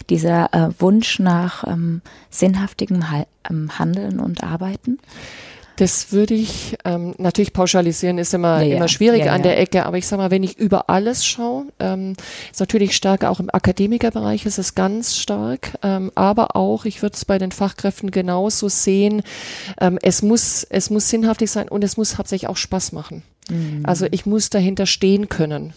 dieser 0.10 0.54
äh, 0.54 0.70
Wunsch 0.80 1.20
nach 1.20 1.68
ähm, 1.68 2.02
sinnhaftigem 2.30 3.12
ha 3.12 3.26
ähm, 3.50 3.78
Handeln 3.78 4.20
und 4.20 4.44
Arbeiten? 4.44 5.00
Das 5.82 6.12
würde 6.12 6.36
ich 6.36 6.78
ähm, 6.86 7.16
natürlich 7.18 7.54
pauschalisieren, 7.54 8.20
ist 8.20 8.36
immer, 8.36 8.62
Ja, 8.62 8.76
immer 8.76 8.88
schwierig 8.88 9.26
Ja, 9.26 9.34
an 9.34 9.42
der 9.42 9.60
Ecke, 9.60 9.84
aber 9.88 9.98
ich 9.98 10.06
sag 10.06 10.18
mal, 10.18 10.30
wenn 10.30 10.44
ich 10.44 10.60
über 10.60 10.92
alles 10.92 11.26
schaue, 11.26 11.66
ähm, 11.80 12.14
ist 12.52 12.60
natürlich 12.60 12.96
stärker 12.96 13.32
auch 13.32 13.40
im 13.40 13.50
Akademikerbereich 13.52 14.46
ist 14.46 14.60
es 14.60 14.76
ganz 14.76 15.18
stark, 15.18 15.72
ähm, 15.82 16.12
aber 16.14 16.56
auch, 16.56 16.86
ich 16.86 17.02
würde 17.02 17.16
es 17.16 17.26
bei 17.26 17.40
den 17.40 17.52
Fachkräften 17.52 18.12
genauso 18.12 18.70
sehen, 18.70 19.24
ähm, 19.80 19.98
es 20.04 20.22
muss, 20.22 20.68
es 20.70 20.92
muss 20.92 21.10
sinnhaftig 21.10 21.50
sein 21.50 21.68
und 21.68 21.84
es 21.84 21.98
muss 21.98 22.20
hauptsächlich 22.20 22.48
auch 22.48 22.58
Spaß 22.58 22.92
machen. 22.92 23.24
Also 23.84 24.06
ich 24.12 24.28
muss 24.28 24.52
dahinter 24.52 24.86
stehen 24.86 25.30
können. 25.30 25.74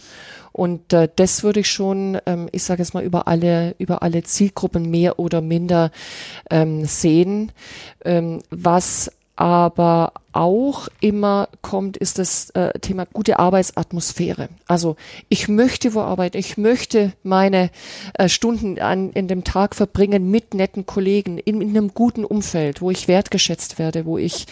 Und 0.52 0.92
äh, 0.92 1.08
das 1.16 1.42
würde 1.42 1.60
ich 1.60 1.70
schon, 1.70 2.18
ähm, 2.26 2.48
ich 2.52 2.62
sage 2.62 2.82
jetzt 2.82 2.94
mal, 2.94 3.02
über 3.02 3.26
alle, 3.26 3.74
über 3.78 4.02
alle 4.04 4.22
Zielgruppen 4.22 4.88
mehr 4.90 5.18
oder 5.18 5.40
minder 5.40 5.90
ähm, 6.50 6.84
sehen. 6.84 7.50
Ähm, 8.04 8.42
was 8.50 9.10
aber 9.36 10.12
auch 10.32 10.88
immer 11.00 11.48
kommt, 11.62 11.96
ist 11.96 12.18
das 12.18 12.50
äh, 12.50 12.78
Thema 12.80 13.06
gute 13.06 13.38
Arbeitsatmosphäre. 13.38 14.48
Also 14.66 14.96
ich 15.28 15.48
möchte 15.48 15.94
wo 15.94 16.00
arbeiten, 16.00 16.36
ich 16.36 16.56
möchte 16.56 17.12
meine 17.22 17.70
äh, 18.14 18.28
Stunden 18.28 18.78
an, 18.80 19.10
in 19.10 19.28
dem 19.28 19.44
Tag 19.44 19.74
verbringen 19.74 20.30
mit 20.30 20.54
netten 20.54 20.86
Kollegen, 20.86 21.38
in, 21.38 21.60
in 21.60 21.70
einem 21.70 21.94
guten 21.94 22.24
Umfeld, 22.24 22.80
wo 22.80 22.90
ich 22.90 23.08
wertgeschätzt 23.08 23.78
werde, 23.78 24.06
wo 24.06 24.18
ich, 24.18 24.46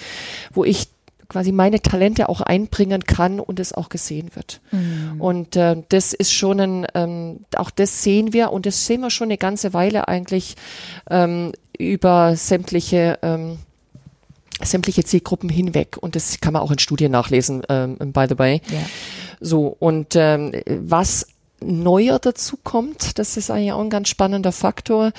wo 0.52 0.64
ich 0.64 0.88
quasi 1.28 1.50
meine 1.50 1.80
Talente 1.80 2.28
auch 2.28 2.40
einbringen 2.40 3.04
kann 3.04 3.40
und 3.40 3.58
es 3.58 3.72
auch 3.72 3.88
gesehen 3.88 4.30
wird. 4.34 4.60
Und 5.18 5.56
äh, 5.56 5.82
das 5.88 6.12
ist 6.12 6.32
schon 6.32 6.60
ein, 6.60 6.86
ähm, 6.94 7.40
auch 7.56 7.70
das 7.70 8.02
sehen 8.02 8.32
wir 8.32 8.52
und 8.52 8.66
das 8.66 8.86
sehen 8.86 9.00
wir 9.00 9.10
schon 9.10 9.28
eine 9.28 9.38
ganze 9.38 9.72
Weile 9.72 10.08
eigentlich 10.08 10.56
ähm, 11.10 11.52
über 11.78 12.36
sämtliche 12.36 13.18
ähm, 13.22 13.58
sämtliche 14.64 15.04
Zielgruppen 15.04 15.48
hinweg 15.48 15.96
und 16.00 16.16
das 16.16 16.40
kann 16.40 16.52
man 16.52 16.62
auch 16.62 16.70
in 16.70 16.78
Studien 16.78 17.12
nachlesen, 17.12 17.62
ähm, 17.68 17.96
by 17.98 18.26
the 18.28 18.38
way. 18.38 18.60
Ja. 18.70 18.80
So, 19.40 19.76
und 19.78 20.14
ähm, 20.14 20.52
was 20.66 21.26
neuer 21.60 22.18
dazu 22.18 22.56
kommt, 22.62 23.18
das 23.18 23.36
ist 23.36 23.50
eigentlich 23.50 23.72
auch 23.72 23.80
ein 23.80 23.90
ganz 23.90 24.08
spannender 24.08 24.52
Faktor, 24.52 25.12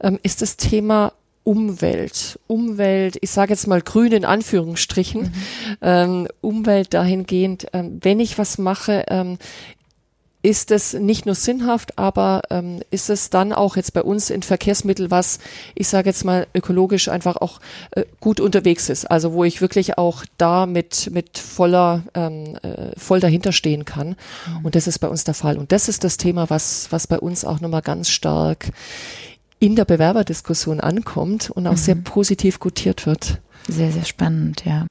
ähm, 0.00 0.18
ist 0.22 0.42
das 0.42 0.56
Thema 0.56 1.12
Umwelt. 1.44 2.38
Umwelt, 2.46 3.16
ich 3.22 3.30
sage 3.30 3.52
jetzt 3.52 3.66
mal 3.66 3.80
grün 3.80 4.12
in 4.12 4.24
Anführungsstrichen, 4.26 5.32
ähm, 5.80 6.28
Umwelt 6.42 6.92
dahingehend, 6.92 7.68
ähm, 7.72 7.98
wenn 8.02 8.20
ich 8.20 8.36
was 8.36 8.58
mache, 8.58 9.06
ähm, 9.08 9.38
ist 10.42 10.70
es 10.70 10.94
nicht 10.94 11.26
nur 11.26 11.34
sinnhaft, 11.34 11.98
aber 11.98 12.42
ähm, 12.50 12.80
ist 12.90 13.10
es 13.10 13.30
dann 13.30 13.52
auch 13.52 13.76
jetzt 13.76 13.92
bei 13.92 14.02
uns 14.02 14.30
in 14.30 14.42
Verkehrsmittel, 14.42 15.10
was 15.10 15.40
ich 15.74 15.88
sage 15.88 16.08
jetzt 16.08 16.24
mal 16.24 16.46
ökologisch 16.54 17.08
einfach 17.08 17.36
auch 17.36 17.60
äh, 17.90 18.04
gut 18.20 18.38
unterwegs 18.38 18.88
ist. 18.88 19.10
Also 19.10 19.32
wo 19.32 19.42
ich 19.44 19.60
wirklich 19.60 19.98
auch 19.98 20.24
da 20.36 20.66
mit 20.66 21.10
mit 21.12 21.38
voller 21.38 22.04
ähm, 22.14 22.56
äh, 22.62 22.98
voll 22.98 23.18
dahinter 23.18 23.52
stehen 23.52 23.84
kann. 23.84 24.16
Und 24.62 24.74
das 24.76 24.86
ist 24.86 25.00
bei 25.00 25.08
uns 25.08 25.24
der 25.24 25.34
Fall. 25.34 25.58
Und 25.58 25.72
das 25.72 25.88
ist 25.88 26.04
das 26.04 26.16
Thema, 26.18 26.50
was 26.50 26.88
was 26.90 27.06
bei 27.08 27.18
uns 27.18 27.44
auch 27.44 27.60
nochmal 27.60 27.82
ganz 27.82 28.08
stark 28.08 28.70
in 29.58 29.74
der 29.74 29.84
Bewerberdiskussion 29.84 30.80
ankommt 30.80 31.50
und 31.50 31.66
auch 31.66 31.76
sehr 31.76 31.96
positiv 31.96 32.60
gutiert 32.60 33.06
wird. 33.06 33.40
Sehr, 33.66 33.90
sehr 33.90 34.04
spannend, 34.04 34.64
ja. 34.64 34.86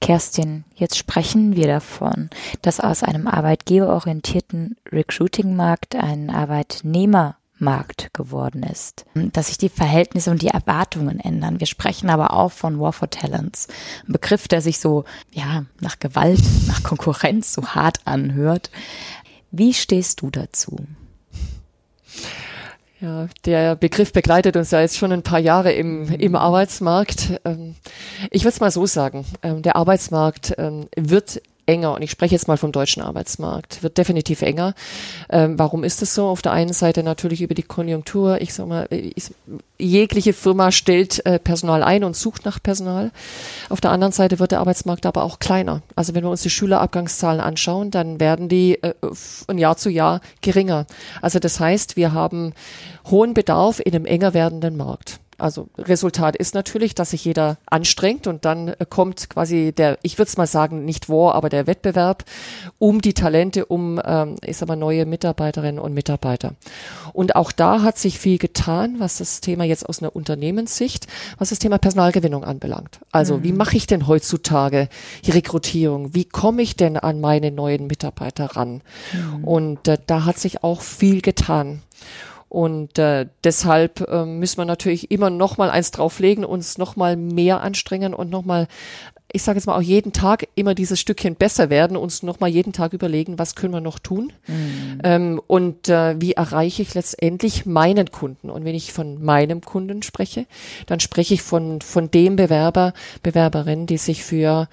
Kerstin, 0.00 0.64
jetzt 0.74 0.96
sprechen 0.98 1.56
wir 1.56 1.66
davon, 1.66 2.30
dass 2.62 2.80
aus 2.80 3.02
einem 3.02 3.26
arbeitgeberorientierten 3.26 4.76
Recruiting-Markt 4.90 5.94
ein 5.94 6.30
Arbeitnehmermarkt 6.30 8.12
geworden 8.12 8.62
ist, 8.62 9.04
dass 9.14 9.48
sich 9.48 9.58
die 9.58 9.68
Verhältnisse 9.68 10.30
und 10.30 10.42
die 10.42 10.48
Erwartungen 10.48 11.20
ändern. 11.20 11.60
Wir 11.60 11.66
sprechen 11.66 12.10
aber 12.10 12.32
auch 12.32 12.52
von 12.52 12.80
War 12.80 12.92
for 12.92 13.10
Talents, 13.10 13.68
ein 14.06 14.12
Begriff, 14.12 14.48
der 14.48 14.60
sich 14.62 14.80
so 14.80 15.04
ja 15.30 15.64
nach 15.80 15.98
Gewalt, 15.98 16.42
nach 16.66 16.82
Konkurrenz 16.82 17.52
so 17.52 17.68
hart 17.68 18.06
anhört. 18.06 18.70
Wie 19.50 19.74
stehst 19.74 20.22
du 20.22 20.30
dazu? 20.30 20.76
Ja, 23.00 23.28
der 23.46 23.76
Begriff 23.76 24.12
begleitet 24.12 24.56
uns 24.56 24.70
ja 24.72 24.80
jetzt 24.82 24.98
schon 24.98 25.10
ein 25.10 25.22
paar 25.22 25.38
Jahre 25.38 25.72
im, 25.72 26.12
im 26.12 26.36
Arbeitsmarkt. 26.36 27.40
Ähm, 27.46 27.74
Ich 28.30 28.42
würde 28.42 28.52
es 28.54 28.60
mal 28.60 28.70
so 28.70 28.84
sagen, 28.84 29.24
ähm, 29.42 29.62
der 29.62 29.76
Arbeitsmarkt 29.76 30.54
ähm, 30.58 30.86
wird 30.96 31.40
enger 31.70 31.94
und 31.94 32.02
ich 32.02 32.10
spreche 32.10 32.34
jetzt 32.34 32.48
mal 32.48 32.56
vom 32.56 32.72
deutschen 32.72 33.02
Arbeitsmarkt, 33.02 33.82
wird 33.82 33.96
definitiv 33.96 34.42
enger. 34.42 34.74
Ähm, 35.30 35.58
warum 35.58 35.84
ist 35.84 36.02
es 36.02 36.14
so? 36.14 36.26
Auf 36.26 36.42
der 36.42 36.52
einen 36.52 36.72
Seite 36.72 37.02
natürlich 37.02 37.42
über 37.42 37.54
die 37.54 37.62
Konjunktur. 37.62 38.40
Ich 38.40 38.52
sag 38.52 38.66
mal, 38.66 38.88
ich, 38.90 39.30
jegliche 39.78 40.32
Firma 40.32 40.72
stellt 40.72 41.24
äh, 41.24 41.38
Personal 41.38 41.82
ein 41.82 42.04
und 42.04 42.16
sucht 42.16 42.44
nach 42.44 42.62
Personal. 42.62 43.12
Auf 43.68 43.80
der 43.80 43.92
anderen 43.92 44.12
Seite 44.12 44.38
wird 44.38 44.52
der 44.52 44.60
Arbeitsmarkt 44.60 45.06
aber 45.06 45.22
auch 45.22 45.38
kleiner. 45.38 45.82
Also 45.94 46.14
wenn 46.14 46.24
wir 46.24 46.30
uns 46.30 46.42
die 46.42 46.50
Schülerabgangszahlen 46.50 47.40
anschauen, 47.40 47.90
dann 47.90 48.20
werden 48.20 48.48
die 48.48 48.82
äh, 48.82 48.94
von 49.12 49.58
Jahr 49.58 49.76
zu 49.76 49.90
Jahr 49.90 50.20
geringer. 50.40 50.86
Also 51.22 51.38
das 51.38 51.60
heißt, 51.60 51.96
wir 51.96 52.12
haben 52.12 52.52
hohen 53.10 53.34
Bedarf 53.34 53.80
in 53.80 53.94
einem 53.94 54.06
enger 54.06 54.34
werdenden 54.34 54.76
Markt. 54.76 55.20
Also 55.40 55.68
Resultat 55.78 56.36
ist 56.36 56.54
natürlich, 56.54 56.94
dass 56.94 57.10
sich 57.10 57.24
jeder 57.24 57.58
anstrengt 57.66 58.26
und 58.26 58.44
dann 58.44 58.68
äh, 58.68 58.86
kommt 58.88 59.30
quasi 59.30 59.72
der, 59.72 59.98
ich 60.02 60.18
würde 60.18 60.28
es 60.28 60.36
mal 60.36 60.46
sagen, 60.46 60.84
nicht 60.84 61.08
War, 61.08 61.34
aber 61.34 61.48
der 61.48 61.66
Wettbewerb 61.66 62.24
um 62.78 63.00
die 63.00 63.14
Talente, 63.14 63.66
um, 63.66 64.00
ähm, 64.04 64.36
ich 64.44 64.56
sag 64.56 64.68
mal, 64.68 64.76
neue 64.76 65.06
Mitarbeiterinnen 65.06 65.78
und 65.78 65.94
Mitarbeiter. 65.94 66.54
Und 67.12 67.36
auch 67.36 67.52
da 67.52 67.82
hat 67.82 67.98
sich 67.98 68.18
viel 68.18 68.38
getan, 68.38 68.96
was 68.98 69.18
das 69.18 69.40
Thema 69.40 69.64
jetzt 69.64 69.88
aus 69.88 70.00
einer 70.00 70.14
Unternehmenssicht, 70.14 71.06
was 71.38 71.50
das 71.50 71.58
Thema 71.58 71.78
Personalgewinnung 71.78 72.44
anbelangt. 72.44 73.00
Also 73.10 73.42
wie 73.42 73.52
mache 73.52 73.76
ich 73.76 73.86
denn 73.86 74.06
heutzutage 74.06 74.88
die 75.24 75.30
Rekrutierung? 75.30 76.14
Wie 76.14 76.24
komme 76.24 76.62
ich 76.62 76.76
denn 76.76 76.96
an 76.96 77.20
meine 77.20 77.50
neuen 77.50 77.86
Mitarbeiter 77.86 78.56
ran? 78.56 78.82
Und 79.42 79.88
äh, 79.88 79.98
da 80.06 80.24
hat 80.24 80.38
sich 80.38 80.62
auch 80.62 80.80
viel 80.82 81.20
getan. 81.20 81.82
Und 82.50 82.98
äh, 82.98 83.26
deshalb 83.44 84.00
äh, 84.10 84.24
müssen 84.24 84.58
wir 84.58 84.64
natürlich 84.64 85.12
immer 85.12 85.30
noch 85.30 85.56
mal 85.56 85.70
eins 85.70 85.92
drauflegen, 85.92 86.44
uns 86.44 86.78
noch 86.78 86.96
mal 86.96 87.16
mehr 87.16 87.60
anstrengen 87.60 88.12
und 88.12 88.28
noch 88.28 88.44
mal, 88.44 88.66
ich 89.30 89.44
sage 89.44 89.56
jetzt 89.58 89.66
mal 89.66 89.76
auch 89.76 89.82
jeden 89.82 90.12
Tag 90.12 90.48
immer 90.56 90.74
dieses 90.74 90.98
Stückchen 90.98 91.36
besser 91.36 91.70
werden, 91.70 91.96
uns 91.96 92.24
noch 92.24 92.40
mal 92.40 92.48
jeden 92.48 92.72
Tag 92.72 92.92
überlegen, 92.92 93.38
was 93.38 93.54
können 93.54 93.72
wir 93.72 93.80
noch 93.80 94.00
tun 94.00 94.32
ähm, 95.04 95.40
und 95.46 95.88
äh, 95.88 96.20
wie 96.20 96.32
erreiche 96.32 96.82
ich 96.82 96.92
letztendlich 96.92 97.66
meinen 97.66 98.10
Kunden. 98.10 98.50
Und 98.50 98.64
wenn 98.64 98.74
ich 98.74 98.92
von 98.92 99.22
meinem 99.22 99.60
Kunden 99.60 100.02
spreche, 100.02 100.46
dann 100.86 100.98
spreche 100.98 101.34
ich 101.34 101.42
von 101.42 101.80
von 101.80 102.10
dem 102.10 102.34
Bewerber, 102.34 102.94
Bewerberin, 103.22 103.86
die 103.86 103.98
sich 103.98 104.24
für 104.24 104.68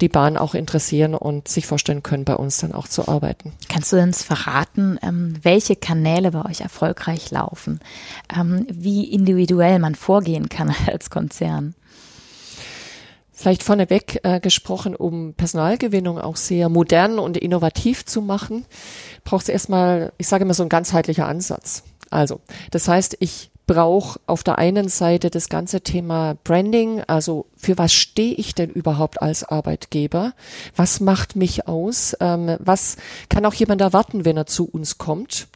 die 0.00 0.08
Bahn 0.08 0.36
auch 0.36 0.54
interessieren 0.54 1.14
und 1.14 1.48
sich 1.48 1.66
vorstellen 1.66 2.02
können, 2.02 2.24
bei 2.24 2.34
uns 2.34 2.58
dann 2.58 2.72
auch 2.72 2.88
zu 2.88 3.08
arbeiten. 3.08 3.52
Kannst 3.68 3.92
du 3.92 4.00
uns 4.00 4.22
verraten, 4.22 4.98
ähm, 5.02 5.34
welche 5.42 5.76
Kanäle 5.76 6.30
bei 6.30 6.44
euch 6.44 6.60
erfolgreich 6.60 7.30
laufen? 7.30 7.80
Ähm, 8.34 8.66
wie 8.70 9.04
individuell 9.04 9.78
man 9.78 9.94
vorgehen 9.94 10.48
kann 10.48 10.74
als 10.86 11.10
Konzern? 11.10 11.74
Vielleicht 13.32 13.62
vorneweg 13.62 14.20
äh, 14.22 14.38
gesprochen, 14.38 14.94
um 14.94 15.32
Personalgewinnung 15.32 16.18
auch 16.18 16.36
sehr 16.36 16.68
modern 16.68 17.18
und 17.18 17.38
innovativ 17.38 18.04
zu 18.04 18.20
machen, 18.20 18.66
braucht 19.24 19.44
es 19.44 19.48
erstmal, 19.48 20.12
ich 20.18 20.28
sage 20.28 20.44
immer 20.44 20.52
so 20.52 20.62
ein 20.62 20.68
ganzheitlicher 20.68 21.26
Ansatz. 21.26 21.82
Also, 22.10 22.40
das 22.70 22.86
heißt, 22.86 23.16
ich 23.20 23.49
brauche 23.70 24.18
auf 24.26 24.42
der 24.42 24.58
einen 24.58 24.88
Seite 24.88 25.30
das 25.30 25.48
ganze 25.48 25.80
Thema 25.80 26.36
Branding, 26.42 27.02
also 27.06 27.46
für 27.56 27.78
was 27.78 27.92
stehe 27.92 28.34
ich 28.34 28.52
denn 28.52 28.68
überhaupt 28.68 29.22
als 29.22 29.44
Arbeitgeber? 29.44 30.32
Was 30.74 30.98
macht 30.98 31.36
mich 31.36 31.68
aus? 31.68 32.16
Ähm, 32.18 32.56
was 32.58 32.96
kann 33.28 33.46
auch 33.46 33.54
jemand 33.54 33.80
erwarten, 33.80 34.24
wenn 34.24 34.36
er 34.36 34.46
zu 34.46 34.68
uns 34.68 34.98
kommt? 34.98 35.46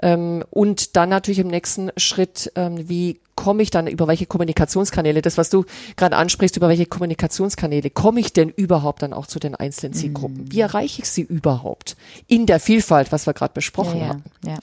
Ähm, 0.00 0.42
und 0.48 0.96
dann 0.96 1.10
natürlich 1.10 1.40
im 1.40 1.48
nächsten 1.48 1.90
Schritt, 1.98 2.50
ähm, 2.54 2.88
wie 2.88 3.20
komme 3.34 3.62
ich 3.62 3.70
dann 3.70 3.88
über 3.88 4.08
welche 4.08 4.24
Kommunikationskanäle, 4.24 5.20
das 5.20 5.36
was 5.36 5.50
du 5.50 5.66
gerade 5.96 6.16
ansprichst, 6.16 6.56
über 6.56 6.68
welche 6.68 6.86
Kommunikationskanäle 6.86 7.90
komme 7.90 8.20
ich 8.20 8.32
denn 8.32 8.48
überhaupt 8.48 9.02
dann 9.02 9.12
auch 9.12 9.26
zu 9.26 9.38
den 9.38 9.54
einzelnen 9.54 9.92
Zielgruppen? 9.92 10.50
Wie 10.50 10.60
erreiche 10.60 11.02
ich 11.02 11.10
sie 11.10 11.22
überhaupt 11.22 11.98
in 12.26 12.46
der 12.46 12.58
Vielfalt, 12.58 13.12
was 13.12 13.26
wir 13.26 13.34
gerade 13.34 13.52
besprochen 13.52 14.00
ja, 14.00 14.06
haben? 14.08 14.24
ja. 14.46 14.56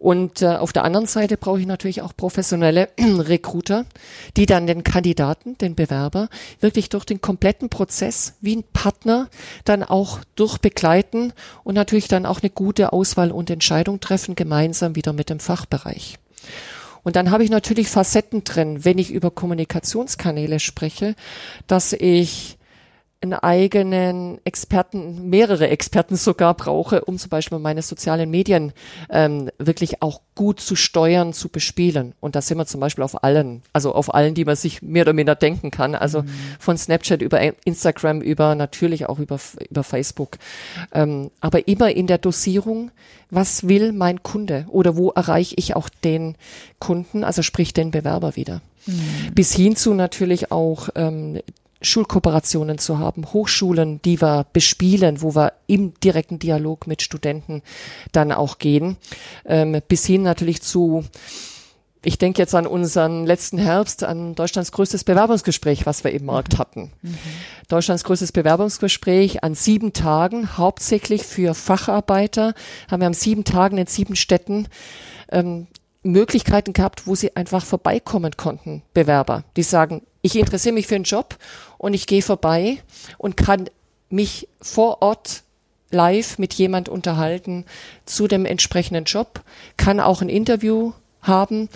Und 0.00 0.40
äh, 0.40 0.46
auf 0.46 0.72
der 0.72 0.84
anderen 0.84 1.04
Seite 1.04 1.36
brauche 1.36 1.60
ich 1.60 1.66
natürlich 1.66 2.00
auch 2.00 2.16
professionelle 2.16 2.88
Recruiter, 2.98 3.84
die 4.34 4.46
dann 4.46 4.66
den 4.66 4.82
Kandidaten, 4.82 5.58
den 5.58 5.74
Bewerber, 5.74 6.30
wirklich 6.58 6.88
durch 6.88 7.04
den 7.04 7.20
kompletten 7.20 7.68
Prozess 7.68 8.32
wie 8.40 8.56
ein 8.56 8.64
Partner 8.72 9.28
dann 9.66 9.84
auch 9.84 10.20
durchbegleiten 10.36 11.34
und 11.64 11.74
natürlich 11.74 12.08
dann 12.08 12.24
auch 12.24 12.40
eine 12.40 12.48
gute 12.48 12.94
Auswahl 12.94 13.30
und 13.30 13.50
Entscheidung 13.50 14.00
treffen, 14.00 14.36
gemeinsam 14.36 14.96
wieder 14.96 15.12
mit 15.12 15.28
dem 15.28 15.38
Fachbereich. 15.38 16.18
Und 17.02 17.16
dann 17.16 17.30
habe 17.30 17.44
ich 17.44 17.50
natürlich 17.50 17.88
Facetten 17.88 18.42
drin, 18.42 18.86
wenn 18.86 18.96
ich 18.96 19.10
über 19.10 19.30
Kommunikationskanäle 19.30 20.60
spreche, 20.60 21.14
dass 21.66 21.92
ich 21.92 22.56
einen 23.22 23.34
eigenen 23.34 24.38
Experten, 24.44 25.28
mehrere 25.28 25.68
Experten 25.68 26.16
sogar 26.16 26.54
brauche, 26.54 27.04
um 27.04 27.18
zum 27.18 27.28
Beispiel 27.28 27.58
meine 27.58 27.82
sozialen 27.82 28.30
Medien 28.30 28.72
ähm, 29.10 29.50
wirklich 29.58 30.00
auch 30.00 30.22
gut 30.34 30.58
zu 30.60 30.74
steuern, 30.74 31.34
zu 31.34 31.50
bespielen. 31.50 32.14
Und 32.20 32.34
da 32.34 32.40
sind 32.40 32.56
wir 32.56 32.64
zum 32.64 32.80
Beispiel 32.80 33.04
auf 33.04 33.22
allen, 33.22 33.62
also 33.74 33.94
auf 33.94 34.14
allen, 34.14 34.34
die 34.34 34.46
man 34.46 34.56
sich 34.56 34.80
mehr 34.80 35.02
oder 35.02 35.12
minder 35.12 35.34
denken 35.34 35.70
kann. 35.70 35.94
Also 35.94 36.22
mhm. 36.22 36.28
von 36.58 36.78
Snapchat 36.78 37.20
über 37.20 37.40
Instagram, 37.66 38.22
über 38.22 38.54
natürlich 38.54 39.06
auch 39.06 39.18
über, 39.18 39.38
über 39.68 39.84
Facebook. 39.84 40.38
Ähm, 40.92 41.30
aber 41.40 41.68
immer 41.68 41.90
in 41.90 42.06
der 42.06 42.18
Dosierung, 42.18 42.90
was 43.28 43.68
will 43.68 43.92
mein 43.92 44.22
Kunde 44.22 44.64
oder 44.68 44.96
wo 44.96 45.10
erreiche 45.10 45.54
ich 45.58 45.76
auch 45.76 45.90
den 45.90 46.36
Kunden, 46.78 47.22
also 47.22 47.42
sprich 47.42 47.74
den 47.74 47.90
Bewerber 47.90 48.34
wieder. 48.36 48.62
Mhm. 48.86 49.34
Bis 49.34 49.54
hin 49.54 49.76
zu 49.76 49.92
natürlich 49.92 50.50
auch 50.50 50.88
ähm, 50.94 51.40
Schulkooperationen 51.82 52.78
zu 52.78 52.98
haben, 52.98 53.32
Hochschulen, 53.32 54.02
die 54.02 54.20
wir 54.20 54.46
bespielen, 54.52 55.22
wo 55.22 55.34
wir 55.34 55.54
im 55.66 55.94
direkten 56.00 56.38
Dialog 56.38 56.86
mit 56.86 57.02
Studenten 57.02 57.62
dann 58.12 58.32
auch 58.32 58.58
gehen, 58.58 58.96
ähm, 59.44 59.80
bis 59.88 60.06
hin 60.06 60.22
natürlich 60.22 60.62
zu 60.62 61.04
ich 62.02 62.16
denke 62.16 62.40
jetzt 62.40 62.54
an 62.54 62.66
unseren 62.66 63.26
letzten 63.26 63.58
Herbst, 63.58 64.04
an 64.04 64.34
Deutschlands 64.34 64.72
größtes 64.72 65.04
Bewerbungsgespräch, 65.04 65.84
was 65.84 66.02
wir 66.02 66.12
im 66.12 66.24
Markt 66.24 66.58
hatten. 66.58 66.92
Mhm. 67.02 67.18
Deutschlands 67.68 68.04
größtes 68.04 68.32
Bewerbungsgespräch 68.32 69.44
an 69.44 69.54
sieben 69.54 69.92
Tagen, 69.92 70.56
hauptsächlich 70.56 71.24
für 71.24 71.54
Facharbeiter, 71.54 72.54
haben 72.90 73.00
wir 73.00 73.06
an 73.06 73.12
sieben 73.12 73.44
Tagen 73.44 73.76
in 73.76 73.86
sieben 73.86 74.16
Städten 74.16 74.68
ähm, 75.30 75.66
Möglichkeiten 76.02 76.72
gehabt, 76.72 77.06
wo 77.06 77.14
sie 77.14 77.36
einfach 77.36 77.64
vorbeikommen 77.64 78.34
konnten, 78.38 78.82
Bewerber, 78.94 79.44
die 79.56 79.62
sagen, 79.62 80.02
ich 80.22 80.36
interessiere 80.36 80.74
mich 80.74 80.86
für 80.86 80.96
einen 80.96 81.04
Job 81.04 81.36
und 81.78 81.94
ich 81.94 82.06
gehe 82.06 82.22
vorbei 82.22 82.82
und 83.18 83.36
kann 83.36 83.70
mich 84.08 84.48
vor 84.60 85.02
Ort 85.02 85.42
live 85.90 86.38
mit 86.38 86.54
jemand 86.54 86.88
unterhalten 86.88 87.64
zu 88.04 88.28
dem 88.28 88.46
entsprechenden 88.46 89.04
Job, 89.04 89.42
kann 89.76 90.00
auch 90.00 90.22
ein 90.22 90.28
Interview 90.28 90.92
haben 91.22 91.68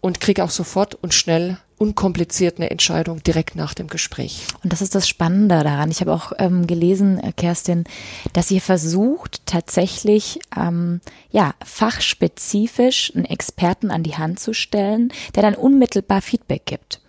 und 0.00 0.20
kriege 0.20 0.44
auch 0.44 0.50
sofort 0.50 0.94
und 0.94 1.14
schnell 1.14 1.58
unkompliziert 1.76 2.58
eine 2.58 2.70
Entscheidung 2.70 3.22
direkt 3.22 3.56
nach 3.56 3.74
dem 3.74 3.88
Gespräch. 3.88 4.46
Und 4.62 4.72
das 4.72 4.80
ist 4.80 4.94
das 4.94 5.08
Spannende 5.08 5.62
daran. 5.64 5.90
Ich 5.90 6.00
habe 6.00 6.12
auch 6.12 6.32
ähm, 6.38 6.66
gelesen, 6.66 7.18
äh, 7.18 7.32
Kerstin, 7.32 7.84
dass 8.32 8.50
ihr 8.50 8.60
versucht, 8.60 9.44
tatsächlich 9.44 10.38
ähm, 10.56 11.00
ja 11.30 11.54
fachspezifisch 11.64 13.12
einen 13.14 13.24
Experten 13.24 13.90
an 13.90 14.04
die 14.04 14.16
Hand 14.16 14.38
zu 14.38 14.54
stellen, 14.54 15.12
der 15.34 15.42
dann 15.42 15.56
unmittelbar 15.56 16.22
Feedback 16.22 16.64
gibt 16.64 17.00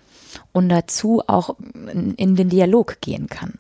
und 0.56 0.70
dazu 0.70 1.22
auch 1.28 1.58
in, 2.16 2.36
den 2.38 2.48
Dialog 2.48 3.02
gehen 3.02 3.28
kann. 3.28 3.56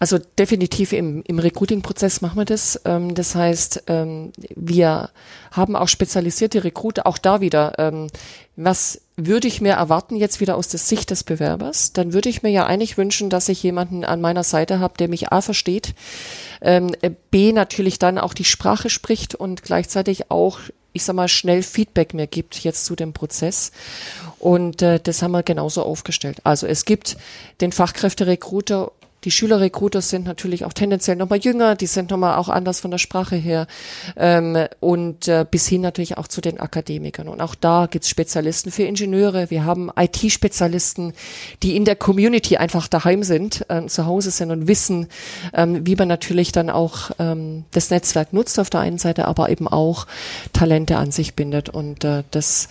Also 0.00 0.18
definitiv 0.18 0.92
im, 0.92 1.22
im 1.22 1.38
Recruiting-Prozess 1.38 2.22
machen 2.22 2.38
wir 2.38 2.44
das. 2.44 2.80
Ähm, 2.84 3.14
das 3.14 3.36
heißt, 3.36 3.84
ähm, 3.86 4.32
wir 4.56 5.10
haben 5.52 5.76
auch 5.76 5.86
spezialisierte 5.86 6.64
Recruiter, 6.64 7.06
auch 7.06 7.18
da 7.18 7.40
wieder. 7.40 7.74
Ähm, 7.78 8.08
was 8.56 9.00
würde 9.16 9.48
ich 9.48 9.60
mir 9.60 9.72
erwarten 9.72 10.16
jetzt 10.16 10.40
wieder 10.40 10.56
aus 10.56 10.68
der 10.68 10.78
Sicht 10.78 11.10
des 11.10 11.24
Bewerbers? 11.24 11.92
Dann 11.92 12.12
würde 12.12 12.28
ich 12.28 12.42
mir 12.42 12.50
ja 12.50 12.66
eigentlich 12.66 12.98
wünschen, 12.98 13.30
dass 13.30 13.48
ich 13.48 13.62
jemanden 13.62 14.04
an 14.04 14.20
meiner 14.20 14.44
Seite 14.44 14.78
habe, 14.78 14.98
der 14.98 15.08
mich 15.08 15.32
A 15.32 15.40
versteht, 15.40 15.94
ähm, 16.60 16.92
B 17.30 17.52
natürlich 17.52 17.98
dann 17.98 18.18
auch 18.18 18.34
die 18.34 18.44
Sprache 18.44 18.90
spricht 18.90 19.34
und 19.34 19.62
gleichzeitig 19.62 20.30
auch 20.30 20.60
ich 20.96 21.04
sag 21.04 21.14
mal, 21.14 21.28
schnell 21.28 21.62
Feedback 21.62 22.14
mir 22.14 22.26
gibt 22.26 22.64
jetzt 22.64 22.86
zu 22.86 22.96
dem 22.96 23.12
Prozess. 23.12 23.70
Und 24.38 24.80
äh, 24.80 24.98
das 24.98 25.22
haben 25.22 25.32
wir 25.32 25.42
genauso 25.42 25.82
aufgestellt. 25.82 26.38
Also 26.42 26.66
es 26.66 26.86
gibt 26.86 27.18
den 27.60 27.70
Fachkräfte-Recruiter 27.70 28.92
die 29.26 29.32
Schülerrecruiter 29.32 30.02
sind 30.02 30.24
natürlich 30.24 30.64
auch 30.64 30.72
tendenziell 30.72 31.16
nochmal 31.16 31.40
jünger, 31.40 31.74
die 31.74 31.88
sind 31.88 32.10
nochmal 32.10 32.36
auch 32.36 32.48
anders 32.48 32.78
von 32.78 32.92
der 32.92 32.98
Sprache 32.98 33.34
her 33.34 33.66
ähm, 34.16 34.56
und 34.78 35.26
äh, 35.26 35.44
bis 35.50 35.66
hin 35.66 35.80
natürlich 35.80 36.16
auch 36.16 36.28
zu 36.28 36.40
den 36.40 36.60
Akademikern. 36.60 37.26
Und 37.26 37.40
auch 37.40 37.56
da 37.56 37.88
gibt's 37.90 38.08
Spezialisten 38.08 38.70
für 38.70 38.84
Ingenieure. 38.84 39.50
Wir 39.50 39.64
haben 39.64 39.90
IT-Spezialisten, 39.96 41.12
die 41.64 41.74
in 41.74 41.84
der 41.84 41.96
Community 41.96 42.56
einfach 42.56 42.86
daheim 42.86 43.24
sind, 43.24 43.68
äh, 43.68 43.84
zu 43.86 44.06
Hause 44.06 44.30
sind 44.30 44.52
und 44.52 44.68
wissen, 44.68 45.08
ähm, 45.52 45.84
wie 45.84 45.96
man 45.96 46.06
natürlich 46.06 46.52
dann 46.52 46.70
auch 46.70 47.10
ähm, 47.18 47.64
das 47.72 47.90
Netzwerk 47.90 48.32
nutzt 48.32 48.60
auf 48.60 48.70
der 48.70 48.78
einen 48.78 48.98
Seite, 48.98 49.24
aber 49.24 49.50
eben 49.50 49.66
auch 49.66 50.06
Talente 50.52 50.98
an 50.98 51.10
sich 51.10 51.34
bindet. 51.34 51.68
Und 51.68 52.04
äh, 52.04 52.22
das 52.30 52.68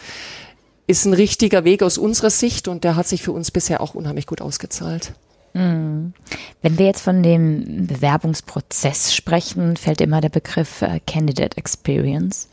ist 0.88 1.04
ein 1.04 1.14
richtiger 1.14 1.66
Weg 1.66 1.84
aus 1.84 1.98
unserer 1.98 2.30
Sicht 2.30 2.70
und 2.70 2.86
der 2.86 2.96
hat 2.96 3.10
sich 3.10 3.24
für 3.24 3.34
uns 3.34 3.52
bisher 3.52 3.82
auch 3.82 3.94
unheimlich 3.94 4.26
gut 4.26 4.40
ausgezahlt. 4.40 5.16
Mhm. 5.56 6.14
Wenn 6.62 6.78
wir 6.78 6.86
jetzt 6.86 7.02
von 7.02 7.24
dem 7.24 7.88
Bewerbungsprozess 7.88 9.16
sprechen, 9.16 9.78
fällt 9.78 10.02
immer 10.02 10.20
der 10.20 10.30
Begriff 10.30 10.82
äh, 10.82 11.00
Candidate 11.08 11.58
Experience. 11.58 12.50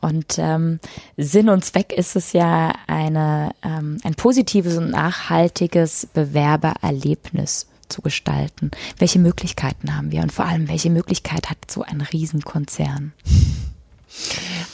Und 0.00 0.36
ähm, 0.38 0.78
Sinn 1.16 1.48
und 1.48 1.64
Zweck 1.64 1.92
ist 1.92 2.16
es 2.16 2.34
ja, 2.34 2.74
eine, 2.86 3.54
ähm, 3.64 3.96
ein 4.04 4.14
positives 4.14 4.76
und 4.76 4.90
nachhaltiges 4.90 6.06
Bewerbererlebnis 6.12 7.66
zu 7.88 8.02
gestalten. 8.02 8.70
Welche 8.98 9.18
Möglichkeiten 9.18 9.96
haben 9.96 10.12
wir 10.12 10.20
und 10.20 10.32
vor 10.32 10.44
allem, 10.44 10.68
welche 10.68 10.90
Möglichkeit 10.90 11.48
hat 11.48 11.70
so 11.70 11.82
ein 11.82 12.02
Riesenkonzern? 12.02 13.12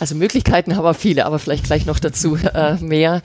Also 0.00 0.16
Möglichkeiten 0.16 0.76
haben 0.76 0.84
wir 0.84 0.94
viele, 0.94 1.24
aber 1.24 1.38
vielleicht 1.38 1.64
gleich 1.64 1.86
noch 1.86 2.00
dazu 2.00 2.36
äh, 2.36 2.74
mehr. 2.76 3.22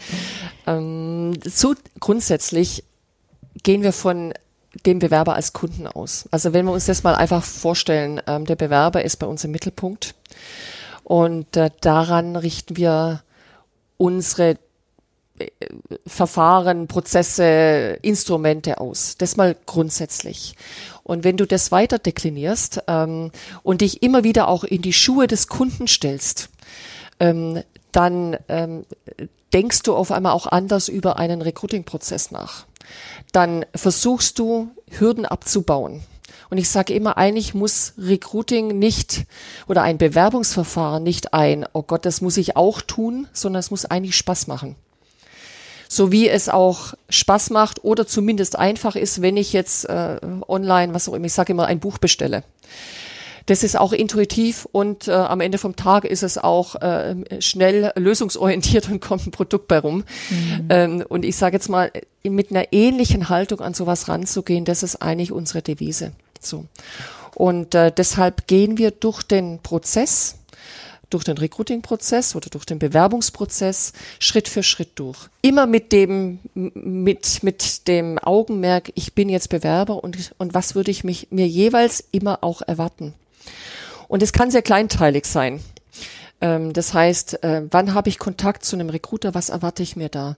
Ähm, 0.68 1.34
so 1.44 1.74
grundsätzlich 2.00 2.84
gehen 3.64 3.84
wir 3.84 3.94
von 3.94 4.34
dem 4.86 5.00
Bewerber 5.00 5.36
als 5.36 5.54
Kunden 5.54 5.88
aus. 5.88 6.26
Also 6.32 6.54
wenn 6.54 6.66
wir 6.66 6.72
uns 6.72 6.86
das 6.86 7.04
mal 7.04 7.16
einfach 7.16 7.44
vorstellen, 7.44 8.22
ähm, 8.28 8.46
der 8.46 8.56
Bewerber 8.56 9.04
ist 9.06 9.18
bei 9.18 9.28
uns 9.28 9.44
im 9.44 9.52
Mittelpunkt 9.52 10.16
und 11.04 11.56
äh, 11.56 11.70
daran 11.82 12.36
richten 12.36 12.76
wir 12.76 13.24
unsere 13.98 14.58
äh, 15.40 15.48
Verfahren, 16.06 16.88
Prozesse, 16.88 18.00
Instrumente 18.02 18.80
aus. 18.80 19.16
Das 19.18 19.38
mal 19.38 19.56
grundsätzlich. 19.66 20.56
Und 21.04 21.24
wenn 21.24 21.38
du 21.38 21.46
das 21.46 21.72
weiter 21.72 22.00
deklinierst 22.00 22.84
ähm, 22.88 23.32
und 23.64 23.82
dich 23.82 24.04
immer 24.04 24.24
wieder 24.24 24.48
auch 24.48 24.64
in 24.64 24.82
die 24.82 24.94
Schuhe 24.94 25.28
des 25.28 25.48
Kunden 25.48 25.88
stellst, 25.88 26.50
ähm, 27.20 27.62
dann 27.92 28.38
ähm, 28.50 28.86
denkst 29.54 29.84
du 29.84 29.96
auf 29.96 30.12
einmal 30.12 30.34
auch 30.34 30.48
anders 30.48 30.90
über 30.90 31.18
einen 31.18 31.42
Recruiting-Prozess 31.42 32.32
nach 32.32 32.66
dann 33.32 33.66
versuchst 33.76 34.40
du 34.40 34.70
Hürden 34.90 35.26
abzubauen. 35.26 36.04
Und 36.50 36.58
ich 36.58 36.70
sage 36.70 36.94
immer, 36.94 37.18
eigentlich 37.18 37.54
muss 37.54 37.94
Recruiting 37.98 38.80
nicht 38.80 39.26
oder 39.68 39.82
ein 39.82 39.98
Bewerbungsverfahren 39.98 41.04
nicht 41.04 41.34
ein, 41.34 41.66
oh 41.74 41.82
Gott, 41.82 42.06
das 42.06 42.22
muss 42.22 42.38
ich 42.38 42.56
auch 42.56 42.82
tun, 42.82 43.28
sondern 43.34 43.60
es 43.60 43.72
muss 43.72 43.86
eigentlich 43.86 44.16
Spaß 44.16 44.48
machen. 44.48 44.76
So 45.88 46.12
wie 46.12 46.30
es 46.30 46.50
auch 46.50 46.94
Spaß 47.10 47.52
macht 47.52 47.84
oder 47.84 48.08
zumindest 48.08 48.58
einfach 48.58 48.96
ist, 48.96 49.22
wenn 49.22 49.38
ich 49.38 49.54
jetzt 49.54 49.86
äh, 49.86 50.20
online, 50.48 50.94
was 50.94 51.08
auch 51.08 51.14
immer, 51.14 51.26
ich 51.26 51.34
sage 51.34 51.54
immer, 51.54 51.68
ein 51.68 51.80
Buch 51.80 51.98
bestelle. 51.98 52.44
Das 53.48 53.64
ist 53.64 53.78
auch 53.78 53.94
intuitiv 53.94 54.68
und 54.72 55.08
äh, 55.08 55.12
am 55.12 55.40
Ende 55.40 55.58
vom 55.60 55.76
Tag 55.76 56.04
ist 56.06 56.24
es 56.24 56.38
auch 56.38 56.76
äh, 56.82 57.16
schnell 57.40 57.92
lösungsorientiert 57.96 58.90
und 58.90 59.02
kommt 59.02 59.28
ein 59.28 59.32
Produkt 59.32 59.68
bei 59.68 59.78
rum. 59.78 60.04
Mhm. 60.30 60.66
Ähm, 60.70 61.06
und 61.08 61.24
ich 61.26 61.36
sage 61.36 61.56
jetzt 61.56 61.70
mal, 61.70 61.92
mit 62.24 62.50
einer 62.50 62.74
ähnlichen 62.74 63.30
Haltung 63.30 63.62
an 63.62 63.76
sowas 63.76 64.08
ranzugehen, 64.08 64.66
das 64.66 64.82
ist 64.82 64.96
eigentlich 64.98 65.32
unsere 65.32 65.62
Devise. 65.62 66.14
So. 66.40 66.66
Und 67.36 67.76
äh, 67.76 67.92
deshalb 67.92 68.48
gehen 68.48 68.78
wir 68.78 68.92
durch 68.92 69.22
den 69.22 69.60
Prozess, 69.60 70.38
durch 71.12 71.24
den 71.24 71.38
Recruiting-Prozess 71.38 72.36
oder 72.36 72.50
durch 72.50 72.66
den 72.66 72.80
Bewerbungsprozess 72.80 73.94
Schritt 74.20 74.48
für 74.48 74.64
Schritt 74.64 74.92
durch. 74.96 75.30
Immer 75.44 75.68
mit 75.68 75.92
dem, 75.92 76.40
mit, 76.56 77.44
mit 77.44 77.88
dem 77.88 78.18
Augenmerk, 78.18 78.92
ich 78.96 79.14
bin 79.14 79.30
jetzt 79.30 79.50
Bewerber 79.50 80.04
und, 80.04 80.34
und 80.40 80.54
was 80.56 80.74
würde 80.74 80.90
ich 80.90 81.04
mich, 81.04 81.28
mir 81.30 81.48
jeweils 81.48 82.04
immer 82.12 82.44
auch 82.44 82.64
erwarten. 82.64 83.14
Und 84.08 84.24
es 84.24 84.34
kann 84.34 84.52
sehr 84.52 84.62
kleinteilig 84.62 85.26
sein. 85.26 85.62
Ähm, 86.42 86.74
das 86.74 86.94
heißt, 86.94 87.44
äh, 87.44 87.64
wann 87.72 87.94
habe 87.94 88.10
ich 88.10 88.20
Kontakt 88.20 88.66
zu 88.66 88.76
einem 88.76 88.90
Recruiter? 88.90 89.34
Was 89.34 89.50
erwarte 89.50 89.84
ich 89.84 89.96
mir 89.96 90.10
da? 90.10 90.38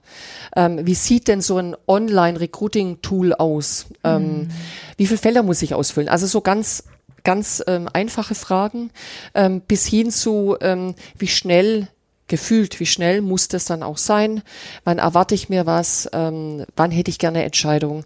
Ähm, 0.56 0.86
wie 0.86 0.94
sieht 0.94 1.28
denn 1.28 1.40
so 1.40 1.58
ein 1.58 1.76
Online-Recruiting-Tool 1.86 3.34
aus? 3.34 3.86
Mhm. 4.04 4.48
Wie 4.96 5.06
viele 5.06 5.18
Felder 5.18 5.42
muss 5.42 5.62
ich 5.62 5.74
ausfüllen? 5.74 6.08
Also 6.08 6.26
so 6.26 6.40
ganz 6.40 6.84
ganz 7.24 7.62
ähm, 7.66 7.90
einfache 7.92 8.34
Fragen 8.34 8.90
ähm, 9.34 9.60
bis 9.60 9.86
hin 9.86 10.10
zu 10.10 10.56
ähm, 10.62 10.94
wie 11.18 11.26
schnell 11.26 11.88
gefühlt, 12.26 12.80
wie 12.80 12.86
schnell 12.86 13.20
muss 13.20 13.48
das 13.48 13.64
dann 13.64 13.82
auch 13.82 13.98
sein? 13.98 14.42
Wann 14.84 14.98
erwarte 14.98 15.34
ich 15.34 15.48
mir 15.48 15.66
was? 15.66 16.08
Ähm, 16.12 16.64
wann 16.76 16.90
hätte 16.90 17.10
ich 17.10 17.18
gerne 17.18 17.44
Entscheidung? 17.44 18.04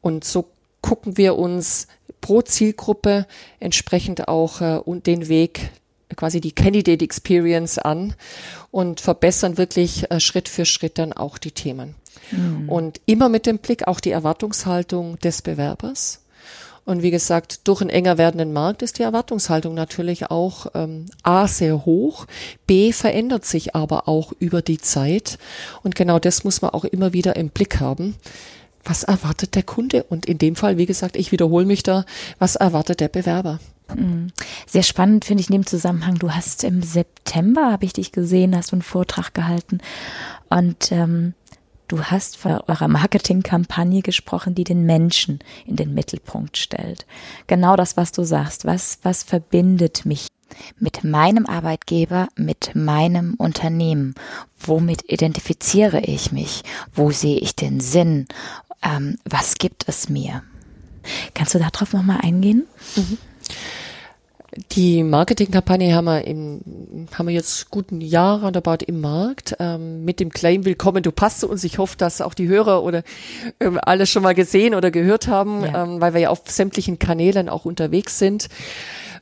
Und 0.00 0.24
so 0.24 0.50
gucken 0.84 1.16
wir 1.16 1.38
uns 1.38 1.88
pro 2.20 2.42
Zielgruppe 2.42 3.26
entsprechend 3.58 4.28
auch 4.28 4.60
äh, 4.60 4.80
den 4.86 5.28
Weg 5.28 5.70
quasi 6.14 6.42
die 6.42 6.52
Candidate 6.52 7.02
Experience 7.02 7.78
an 7.78 8.14
und 8.70 9.00
verbessern 9.00 9.56
wirklich 9.56 10.10
äh, 10.10 10.20
Schritt 10.20 10.46
für 10.46 10.66
Schritt 10.66 10.98
dann 10.98 11.14
auch 11.14 11.38
die 11.38 11.52
Themen. 11.52 11.94
Mhm. 12.30 12.68
Und 12.68 13.00
immer 13.06 13.30
mit 13.30 13.46
dem 13.46 13.60
Blick 13.60 13.88
auch 13.88 13.98
die 13.98 14.10
Erwartungshaltung 14.10 15.18
des 15.20 15.40
Bewerbers. 15.40 16.20
Und 16.84 17.02
wie 17.02 17.10
gesagt, 17.10 17.66
durch 17.66 17.80
einen 17.80 17.88
enger 17.88 18.18
werdenden 18.18 18.52
Markt 18.52 18.82
ist 18.82 18.98
die 18.98 19.04
Erwartungshaltung 19.04 19.72
natürlich 19.72 20.30
auch 20.30 20.66
ähm, 20.74 21.06
A 21.22 21.48
sehr 21.48 21.86
hoch, 21.86 22.26
B 22.66 22.92
verändert 22.92 23.46
sich 23.46 23.74
aber 23.74 24.06
auch 24.06 24.32
über 24.38 24.60
die 24.60 24.76
Zeit. 24.76 25.38
Und 25.82 25.94
genau 25.94 26.18
das 26.18 26.44
muss 26.44 26.60
man 26.60 26.72
auch 26.72 26.84
immer 26.84 27.14
wieder 27.14 27.36
im 27.36 27.48
Blick 27.48 27.80
haben. 27.80 28.16
Was 28.84 29.02
erwartet 29.02 29.54
der 29.54 29.62
Kunde? 29.62 30.04
Und 30.04 30.26
in 30.26 30.38
dem 30.38 30.56
Fall, 30.56 30.76
wie 30.76 30.86
gesagt, 30.86 31.16
ich 31.16 31.32
wiederhole 31.32 31.66
mich 31.66 31.82
da, 31.82 32.04
was 32.38 32.56
erwartet 32.56 33.00
der 33.00 33.08
Bewerber? 33.08 33.60
Mhm. 33.94 34.32
Sehr 34.66 34.82
spannend 34.82 35.24
finde 35.24 35.42
ich 35.42 35.50
in 35.50 35.54
dem 35.56 35.66
Zusammenhang. 35.66 36.16
Du 36.16 36.30
hast 36.30 36.64
im 36.64 36.82
September, 36.82 37.72
habe 37.72 37.84
ich 37.84 37.92
dich 37.92 38.12
gesehen, 38.12 38.56
hast 38.56 38.72
einen 38.72 38.82
Vortrag 38.82 39.34
gehalten 39.34 39.78
und 40.48 40.92
ähm, 40.92 41.34
Du 41.86 42.02
hast 42.02 42.38
von 42.38 42.60
eurer 42.66 42.88
Marketingkampagne 42.88 44.00
gesprochen, 44.00 44.54
die 44.54 44.64
den 44.64 44.86
Menschen 44.86 45.40
in 45.66 45.76
den 45.76 45.92
Mittelpunkt 45.92 46.56
stellt. 46.56 47.04
Genau 47.46 47.76
das, 47.76 47.98
was 47.98 48.10
du 48.10 48.24
sagst. 48.24 48.64
Was, 48.64 48.98
was 49.02 49.22
verbindet 49.22 50.06
mich 50.06 50.28
mit 50.78 51.04
meinem 51.04 51.46
Arbeitgeber, 51.46 52.28
mit 52.36 52.74
meinem 52.74 53.34
Unternehmen? 53.34 54.14
Womit 54.58 55.12
identifiziere 55.12 56.00
ich 56.00 56.32
mich? 56.32 56.62
Wo 56.94 57.10
sehe 57.10 57.38
ich 57.38 57.54
den 57.54 57.80
Sinn? 57.80 58.26
Ähm, 58.84 59.16
was 59.24 59.54
gibt 59.56 59.88
es 59.88 60.08
mir? 60.08 60.42
Kannst 61.34 61.54
du 61.54 61.58
darauf 61.58 61.92
nochmal 61.92 62.20
eingehen? 62.22 62.66
Mhm. 62.96 63.18
Die 64.70 65.02
Marketingkampagne 65.02 65.96
haben 65.96 66.04
wir 66.04 66.24
im, 66.24 67.08
haben 67.12 67.26
wir 67.26 67.34
jetzt 67.34 67.70
guten 67.70 68.00
Jahr 68.00 68.44
roundabout 68.44 68.84
im 68.86 69.00
Markt, 69.00 69.56
ähm, 69.58 70.04
mit 70.04 70.20
dem 70.20 70.30
Claim 70.30 70.64
Willkommen, 70.64 71.02
du 71.02 71.10
passt 71.10 71.40
zu 71.40 71.48
uns. 71.48 71.64
Ich 71.64 71.78
hoffe, 71.78 71.96
dass 71.96 72.20
auch 72.20 72.34
die 72.34 72.46
Hörer 72.46 72.84
oder 72.84 73.02
ähm, 73.58 73.80
alle 73.82 74.06
schon 74.06 74.22
mal 74.22 74.34
gesehen 74.34 74.76
oder 74.76 74.92
gehört 74.92 75.26
haben, 75.26 75.64
ja. 75.64 75.82
ähm, 75.82 76.00
weil 76.00 76.14
wir 76.14 76.20
ja 76.20 76.30
auf 76.30 76.42
sämtlichen 76.46 77.00
Kanälen 77.00 77.48
auch 77.48 77.64
unterwegs 77.64 78.20
sind. 78.20 78.48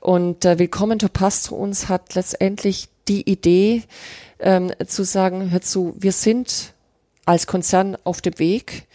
Und 0.00 0.44
äh, 0.44 0.58
Willkommen, 0.58 0.98
du 0.98 1.08
passt 1.08 1.44
zu 1.44 1.54
uns 1.56 1.88
hat 1.88 2.14
letztendlich 2.14 2.88
die 3.08 3.22
Idee, 3.30 3.84
ähm, 4.38 4.70
zu 4.86 5.02
sagen, 5.02 5.50
hör 5.50 5.62
zu, 5.62 5.94
wir 5.96 6.12
sind 6.12 6.74
als 7.24 7.46
Konzern 7.46 7.96
auf 8.04 8.20
dem 8.20 8.38
Weg. 8.38 8.86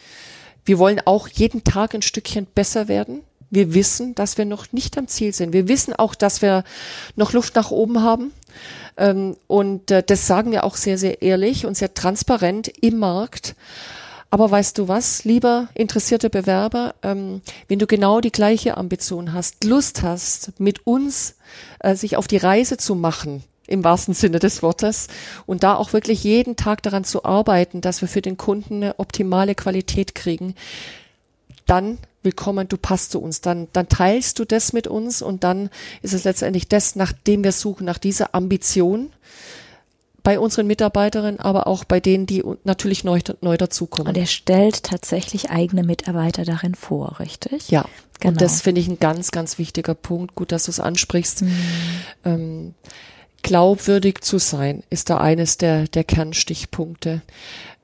Wir 0.67 0.79
wollen 0.79 1.01
auch 1.05 1.29
jeden 1.29 1.63
Tag 1.63 1.95
ein 1.95 2.01
Stückchen 2.01 2.45
besser 2.45 2.89
werden. 2.89 3.23
Wir 3.49 3.73
wissen, 3.73 4.15
dass 4.15 4.37
wir 4.37 4.43
noch 4.43 4.73
nicht 4.73 4.97
am 4.97 5.07
Ziel 5.07 5.33
sind. 5.33 5.53
Wir 5.53 5.69
wissen 5.69 5.93
auch, 5.93 6.13
dass 6.13 6.41
wir 6.41 6.65
noch 7.15 7.31
Luft 7.31 7.55
nach 7.55 7.71
oben 7.71 8.03
haben. 8.03 8.33
Ähm, 8.97 9.37
und 9.47 9.91
äh, 9.91 10.03
das 10.03 10.27
sagen 10.27 10.51
wir 10.51 10.65
auch 10.65 10.75
sehr, 10.75 10.97
sehr 10.97 11.21
ehrlich 11.21 11.65
und 11.65 11.77
sehr 11.77 11.93
transparent 11.93 12.67
im 12.81 12.97
Markt. 12.99 13.55
Aber 14.29 14.51
weißt 14.51 14.77
du 14.77 14.89
was, 14.89 15.23
lieber 15.23 15.69
interessierte 15.73 16.29
Bewerber, 16.29 16.95
ähm, 17.01 17.41
wenn 17.69 17.79
du 17.79 17.87
genau 17.87 18.19
die 18.19 18.33
gleiche 18.33 18.75
Ambition 18.75 19.31
hast, 19.31 19.63
Lust 19.63 20.03
hast, 20.03 20.59
mit 20.59 20.85
uns 20.85 21.35
äh, 21.79 21.95
sich 21.95 22.17
auf 22.17 22.27
die 22.27 22.35
Reise 22.35 22.75
zu 22.75 22.93
machen, 22.93 23.41
im 23.67 23.83
wahrsten 23.83 24.13
Sinne 24.13 24.39
des 24.39 24.63
Wortes, 24.63 25.07
und 25.45 25.63
da 25.63 25.75
auch 25.75 25.93
wirklich 25.93 26.23
jeden 26.23 26.55
Tag 26.55 26.81
daran 26.83 27.03
zu 27.03 27.23
arbeiten, 27.25 27.81
dass 27.81 28.01
wir 28.01 28.07
für 28.07 28.21
den 28.21 28.37
Kunden 28.37 28.75
eine 28.77 28.99
optimale 28.99 29.55
Qualität 29.55 30.15
kriegen, 30.15 30.55
dann 31.65 31.97
willkommen, 32.23 32.67
du 32.67 32.77
passt 32.77 33.11
zu 33.11 33.21
uns. 33.21 33.41
Dann, 33.41 33.67
dann 33.73 33.87
teilst 33.87 34.39
du 34.39 34.45
das 34.45 34.73
mit 34.73 34.87
uns 34.87 35.21
und 35.21 35.43
dann 35.43 35.69
ist 36.01 36.13
es 36.13 36.23
letztendlich 36.23 36.67
das, 36.67 36.95
nach 36.95 37.11
dem 37.11 37.43
wir 37.43 37.51
suchen, 37.51 37.85
nach 37.85 37.97
dieser 37.97 38.33
Ambition 38.33 39.11
bei 40.23 40.39
unseren 40.39 40.67
Mitarbeiterinnen, 40.67 41.39
aber 41.39 41.67
auch 41.67 41.85
bei 41.85 42.01
denen, 42.01 42.25
die 42.25 42.43
natürlich 42.65 43.05
neu, 43.05 43.21
neu 43.39 43.55
dazukommen. 43.55 44.09
Und 44.09 44.17
er 44.17 44.25
stellt 44.25 44.83
tatsächlich 44.83 45.51
eigene 45.51 45.83
Mitarbeiter 45.83 46.43
darin 46.43 46.75
vor, 46.75 47.21
richtig? 47.21 47.69
Ja, 47.71 47.85
genau. 48.19 48.33
Und 48.33 48.41
das 48.41 48.61
finde 48.61 48.81
ich 48.81 48.89
ein 48.89 48.99
ganz, 48.99 49.31
ganz 49.31 49.57
wichtiger 49.57 49.95
Punkt. 49.95 50.35
Gut, 50.35 50.51
dass 50.51 50.65
du 50.65 50.71
es 50.71 50.81
ansprichst. 50.81 51.43
Mhm. 51.43 51.53
Ähm, 52.25 52.73
glaubwürdig 53.47 54.19
zu 54.19 54.39
sein, 54.39 54.83
ist 54.89 55.09
da 55.09 55.19
eines 55.19 55.57
der, 55.57 55.87
der 55.87 56.03
Kernstichpunkte 56.03 57.21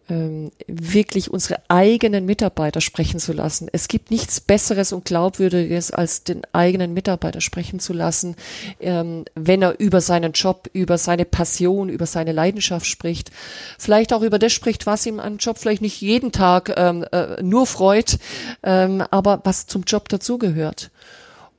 ähm, 0.09 0.51
wirklich 0.67 1.31
unsere 1.31 1.61
eigenen 1.69 2.25
Mitarbeiter 2.25 2.81
sprechen 2.81 3.21
zu 3.21 3.31
lassen. 3.31 3.69
Es 3.71 3.87
gibt 3.87 4.11
nichts 4.11 4.41
Besseres 4.41 4.91
und 4.91 5.05
Glaubwürdiges, 5.05 5.91
als 5.91 6.25
den 6.25 6.41
eigenen 6.51 6.93
Mitarbeiter 6.93 7.39
sprechen 7.39 7.79
zu 7.79 7.93
lassen, 7.93 8.35
ähm, 8.81 9.23
wenn 9.35 9.61
er 9.61 9.79
über 9.79 10.01
seinen 10.01 10.33
Job, 10.33 10.69
über 10.73 10.97
seine 10.97 11.23
Passion, 11.23 11.87
über 11.87 12.07
seine 12.07 12.33
Leidenschaft 12.33 12.85
spricht. 12.85 13.31
Vielleicht 13.79 14.11
auch 14.11 14.21
über 14.21 14.39
das 14.39 14.51
spricht, 14.51 14.85
was 14.85 15.05
ihm 15.05 15.21
an 15.21 15.37
Job 15.37 15.57
vielleicht 15.57 15.81
nicht 15.81 16.01
jeden 16.01 16.33
Tag 16.33 16.73
ähm, 16.75 17.05
äh, 17.13 17.41
nur 17.41 17.65
freut, 17.67 18.17
ähm, 18.63 19.01
aber 19.11 19.39
was 19.45 19.65
zum 19.65 19.83
Job 19.83 20.09
dazugehört. 20.09 20.91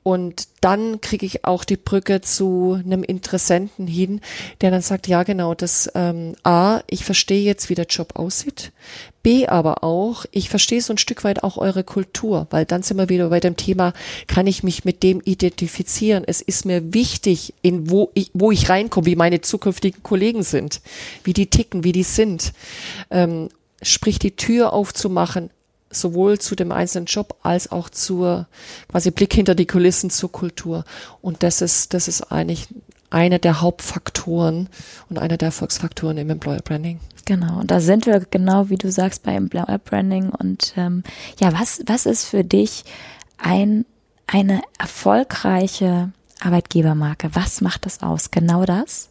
Und 0.04 0.48
dann 0.60 1.00
kriege 1.00 1.24
ich 1.24 1.46
auch 1.46 1.64
die 1.64 1.78
Brücke 1.78 2.20
zu 2.20 2.78
einem 2.84 3.02
Interessenten 3.02 3.86
hin, 3.86 4.20
der 4.60 4.70
dann 4.70 4.82
sagt, 4.82 5.08
ja 5.08 5.22
genau, 5.22 5.54
das 5.54 5.90
ähm, 5.94 6.36
A, 6.42 6.82
ich 6.88 7.06
verstehe 7.06 7.42
jetzt, 7.42 7.70
wie 7.70 7.74
der 7.74 7.86
Job 7.86 8.14
aussieht. 8.14 8.70
B 9.22 9.46
aber 9.46 9.82
auch, 9.82 10.26
ich 10.30 10.50
verstehe 10.50 10.82
so 10.82 10.92
ein 10.92 10.98
Stück 10.98 11.24
weit 11.24 11.42
auch 11.42 11.56
eure 11.56 11.84
Kultur, 11.84 12.46
weil 12.50 12.66
dann 12.66 12.82
sind 12.82 12.98
wir 12.98 13.08
wieder 13.08 13.30
bei 13.30 13.40
dem 13.40 13.56
Thema, 13.56 13.94
kann 14.26 14.46
ich 14.46 14.62
mich 14.62 14.84
mit 14.84 15.02
dem 15.02 15.22
identifizieren? 15.24 16.24
Es 16.26 16.42
ist 16.42 16.66
mir 16.66 16.92
wichtig, 16.92 17.54
in 17.62 17.88
wo 17.88 18.10
ich, 18.12 18.30
wo 18.34 18.50
ich 18.52 18.68
reinkomme, 18.68 19.06
wie 19.06 19.16
meine 19.16 19.40
zukünftigen 19.40 20.02
Kollegen 20.02 20.42
sind, 20.42 20.82
wie 21.24 21.32
die 21.32 21.46
ticken, 21.46 21.82
wie 21.82 21.92
die 21.92 22.02
sind. 22.02 22.52
Ähm, 23.10 23.48
sprich 23.80 24.18
die 24.18 24.36
Tür 24.36 24.74
aufzumachen, 24.74 25.48
sowohl 25.94 26.38
zu 26.38 26.54
dem 26.54 26.72
einzelnen 26.72 27.06
Job 27.06 27.36
als 27.42 27.70
auch 27.70 27.88
zur 27.88 28.46
quasi 28.90 29.10
Blick 29.10 29.32
hinter 29.32 29.54
die 29.54 29.66
Kulissen 29.66 30.10
zur 30.10 30.30
Kultur. 30.30 30.84
Und 31.20 31.42
das 31.42 31.60
ist, 31.60 31.94
das 31.94 32.08
ist 32.08 32.32
eigentlich 32.32 32.68
einer 33.10 33.38
der 33.38 33.60
Hauptfaktoren 33.60 34.68
und 35.08 35.18
einer 35.18 35.36
der 35.36 35.46
Erfolgsfaktoren 35.46 36.18
im 36.18 36.30
Employer 36.30 36.60
Branding. 36.62 37.00
Genau, 37.26 37.60
und 37.60 37.70
da 37.70 37.80
sind 37.80 38.06
wir 38.06 38.20
genau, 38.20 38.68
wie 38.68 38.76
du 38.76 38.90
sagst, 38.90 39.22
bei 39.22 39.34
Employer 39.34 39.78
Branding. 39.78 40.30
Und 40.30 40.74
ähm, 40.76 41.04
ja, 41.40 41.52
was, 41.52 41.82
was 41.86 42.06
ist 42.06 42.26
für 42.26 42.44
dich 42.44 42.84
ein, 43.38 43.86
eine 44.26 44.60
erfolgreiche 44.78 46.12
Arbeitgebermarke? 46.40 47.30
Was 47.32 47.60
macht 47.60 47.86
das 47.86 48.02
aus? 48.02 48.30
Genau 48.30 48.64
das? 48.64 49.08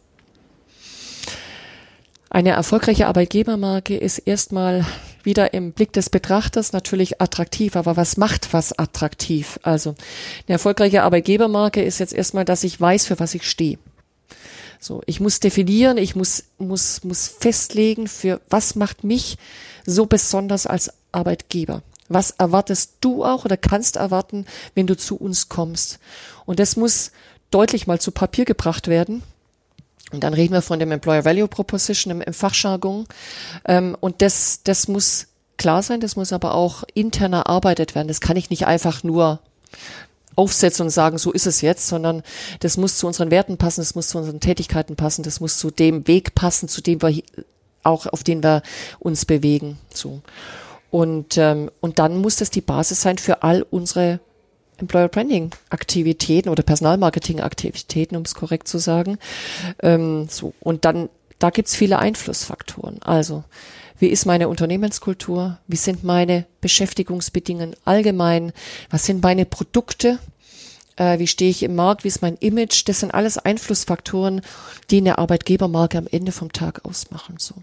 Eine 2.30 2.50
erfolgreiche 2.50 3.06
Arbeitgebermarke 3.06 3.96
ist 3.96 4.18
erstmal 4.18 4.84
wieder 5.24 5.54
im 5.54 5.72
Blick 5.72 5.92
des 5.92 6.10
Betrachters 6.10 6.72
natürlich 6.72 7.20
attraktiv. 7.20 7.76
Aber 7.76 7.96
was 7.96 8.16
macht 8.16 8.52
was 8.52 8.78
attraktiv? 8.78 9.58
Also 9.62 9.90
eine 10.46 10.54
erfolgreiche 10.54 11.02
Arbeitgebermarke 11.02 11.82
ist 11.82 11.98
jetzt 11.98 12.12
erstmal, 12.12 12.44
dass 12.44 12.64
ich 12.64 12.80
weiß, 12.80 13.06
für 13.06 13.18
was 13.20 13.34
ich 13.34 13.48
stehe. 13.48 13.78
So, 14.80 15.02
ich 15.06 15.18
muss 15.18 15.40
definieren, 15.40 15.96
ich 15.96 16.14
muss, 16.14 16.44
muss, 16.58 17.04
muss 17.04 17.28
festlegen, 17.28 18.06
für 18.06 18.40
was 18.50 18.74
macht 18.74 19.02
mich 19.02 19.38
so 19.86 20.06
besonders 20.06 20.66
als 20.66 20.92
Arbeitgeber. 21.10 21.82
Was 22.08 22.32
erwartest 22.32 22.96
du 23.00 23.24
auch 23.24 23.46
oder 23.46 23.56
kannst 23.56 23.96
erwarten, 23.96 24.44
wenn 24.74 24.86
du 24.86 24.96
zu 24.96 25.16
uns 25.16 25.48
kommst? 25.48 25.98
Und 26.44 26.58
das 26.58 26.76
muss 26.76 27.12
deutlich 27.50 27.86
mal 27.86 28.00
zu 28.00 28.10
Papier 28.10 28.44
gebracht 28.44 28.88
werden. 28.88 29.22
Und 30.12 30.22
dann 30.22 30.34
reden 30.34 30.52
wir 30.52 30.62
von 30.62 30.78
dem 30.78 30.92
Employer 30.92 31.24
Value 31.24 31.48
Proposition 31.48 32.10
im, 32.10 32.20
im 32.20 32.34
Fachjargon. 32.34 33.06
Ähm, 33.64 33.96
und 34.00 34.22
das, 34.22 34.60
das 34.62 34.88
muss 34.88 35.28
klar 35.56 35.82
sein, 35.82 36.00
das 36.00 36.16
muss 36.16 36.32
aber 36.32 36.54
auch 36.54 36.84
intern 36.94 37.32
erarbeitet 37.32 37.94
werden. 37.94 38.08
Das 38.08 38.20
kann 38.20 38.36
ich 38.36 38.50
nicht 38.50 38.66
einfach 38.66 39.02
nur 39.02 39.40
aufsetzen 40.36 40.86
und 40.86 40.90
sagen, 40.90 41.18
so 41.18 41.32
ist 41.32 41.46
es 41.46 41.60
jetzt, 41.60 41.86
sondern 41.86 42.22
das 42.60 42.76
muss 42.76 42.98
zu 42.98 43.06
unseren 43.06 43.30
Werten 43.30 43.56
passen, 43.56 43.80
das 43.80 43.94
muss 43.94 44.08
zu 44.08 44.18
unseren 44.18 44.40
Tätigkeiten 44.40 44.96
passen, 44.96 45.22
das 45.22 45.40
muss 45.40 45.58
zu 45.58 45.70
dem 45.70 46.06
Weg 46.08 46.34
passen, 46.34 46.68
zu 46.68 46.80
dem 46.80 47.02
wir 47.02 47.22
auch, 47.82 48.06
auf 48.06 48.24
den 48.24 48.42
wir 48.42 48.62
uns 48.98 49.24
bewegen. 49.24 49.78
So. 49.92 50.22
Und, 50.90 51.38
ähm, 51.38 51.70
und 51.80 51.98
dann 51.98 52.16
muss 52.16 52.36
das 52.36 52.50
die 52.50 52.60
Basis 52.60 53.02
sein 53.02 53.18
für 53.18 53.42
all 53.42 53.62
unsere 53.62 54.20
Employer 54.78 55.08
Branding 55.08 55.50
Aktivitäten 55.70 56.48
oder 56.48 56.62
Personalmarketing 56.62 57.40
Aktivitäten, 57.40 58.16
um 58.16 58.22
es 58.22 58.34
korrekt 58.34 58.68
zu 58.68 58.78
sagen. 58.78 59.18
Ähm, 59.82 60.26
so. 60.28 60.54
Und 60.60 60.84
dann, 60.84 61.08
da 61.38 61.50
gibt's 61.50 61.76
viele 61.76 61.98
Einflussfaktoren. 61.98 63.00
Also, 63.02 63.44
wie 63.98 64.08
ist 64.08 64.26
meine 64.26 64.48
Unternehmenskultur? 64.48 65.58
Wie 65.68 65.76
sind 65.76 66.02
meine 66.02 66.46
Beschäftigungsbedingungen 66.60 67.76
allgemein? 67.84 68.52
Was 68.90 69.06
sind 69.06 69.22
meine 69.22 69.46
Produkte? 69.46 70.18
Äh, 70.96 71.18
wie 71.18 71.26
stehe 71.26 71.50
ich 71.50 71.62
im 71.62 71.74
Markt? 71.74 72.04
Wie 72.04 72.08
ist 72.08 72.22
mein 72.22 72.36
Image? 72.36 72.88
Das 72.88 73.00
sind 73.00 73.14
alles 73.14 73.38
Einflussfaktoren, 73.38 74.42
die 74.90 74.98
eine 74.98 75.18
Arbeitgebermarke 75.18 75.98
am 75.98 76.08
Ende 76.10 76.32
vom 76.32 76.52
Tag 76.52 76.84
ausmachen. 76.84 77.36
So. 77.38 77.54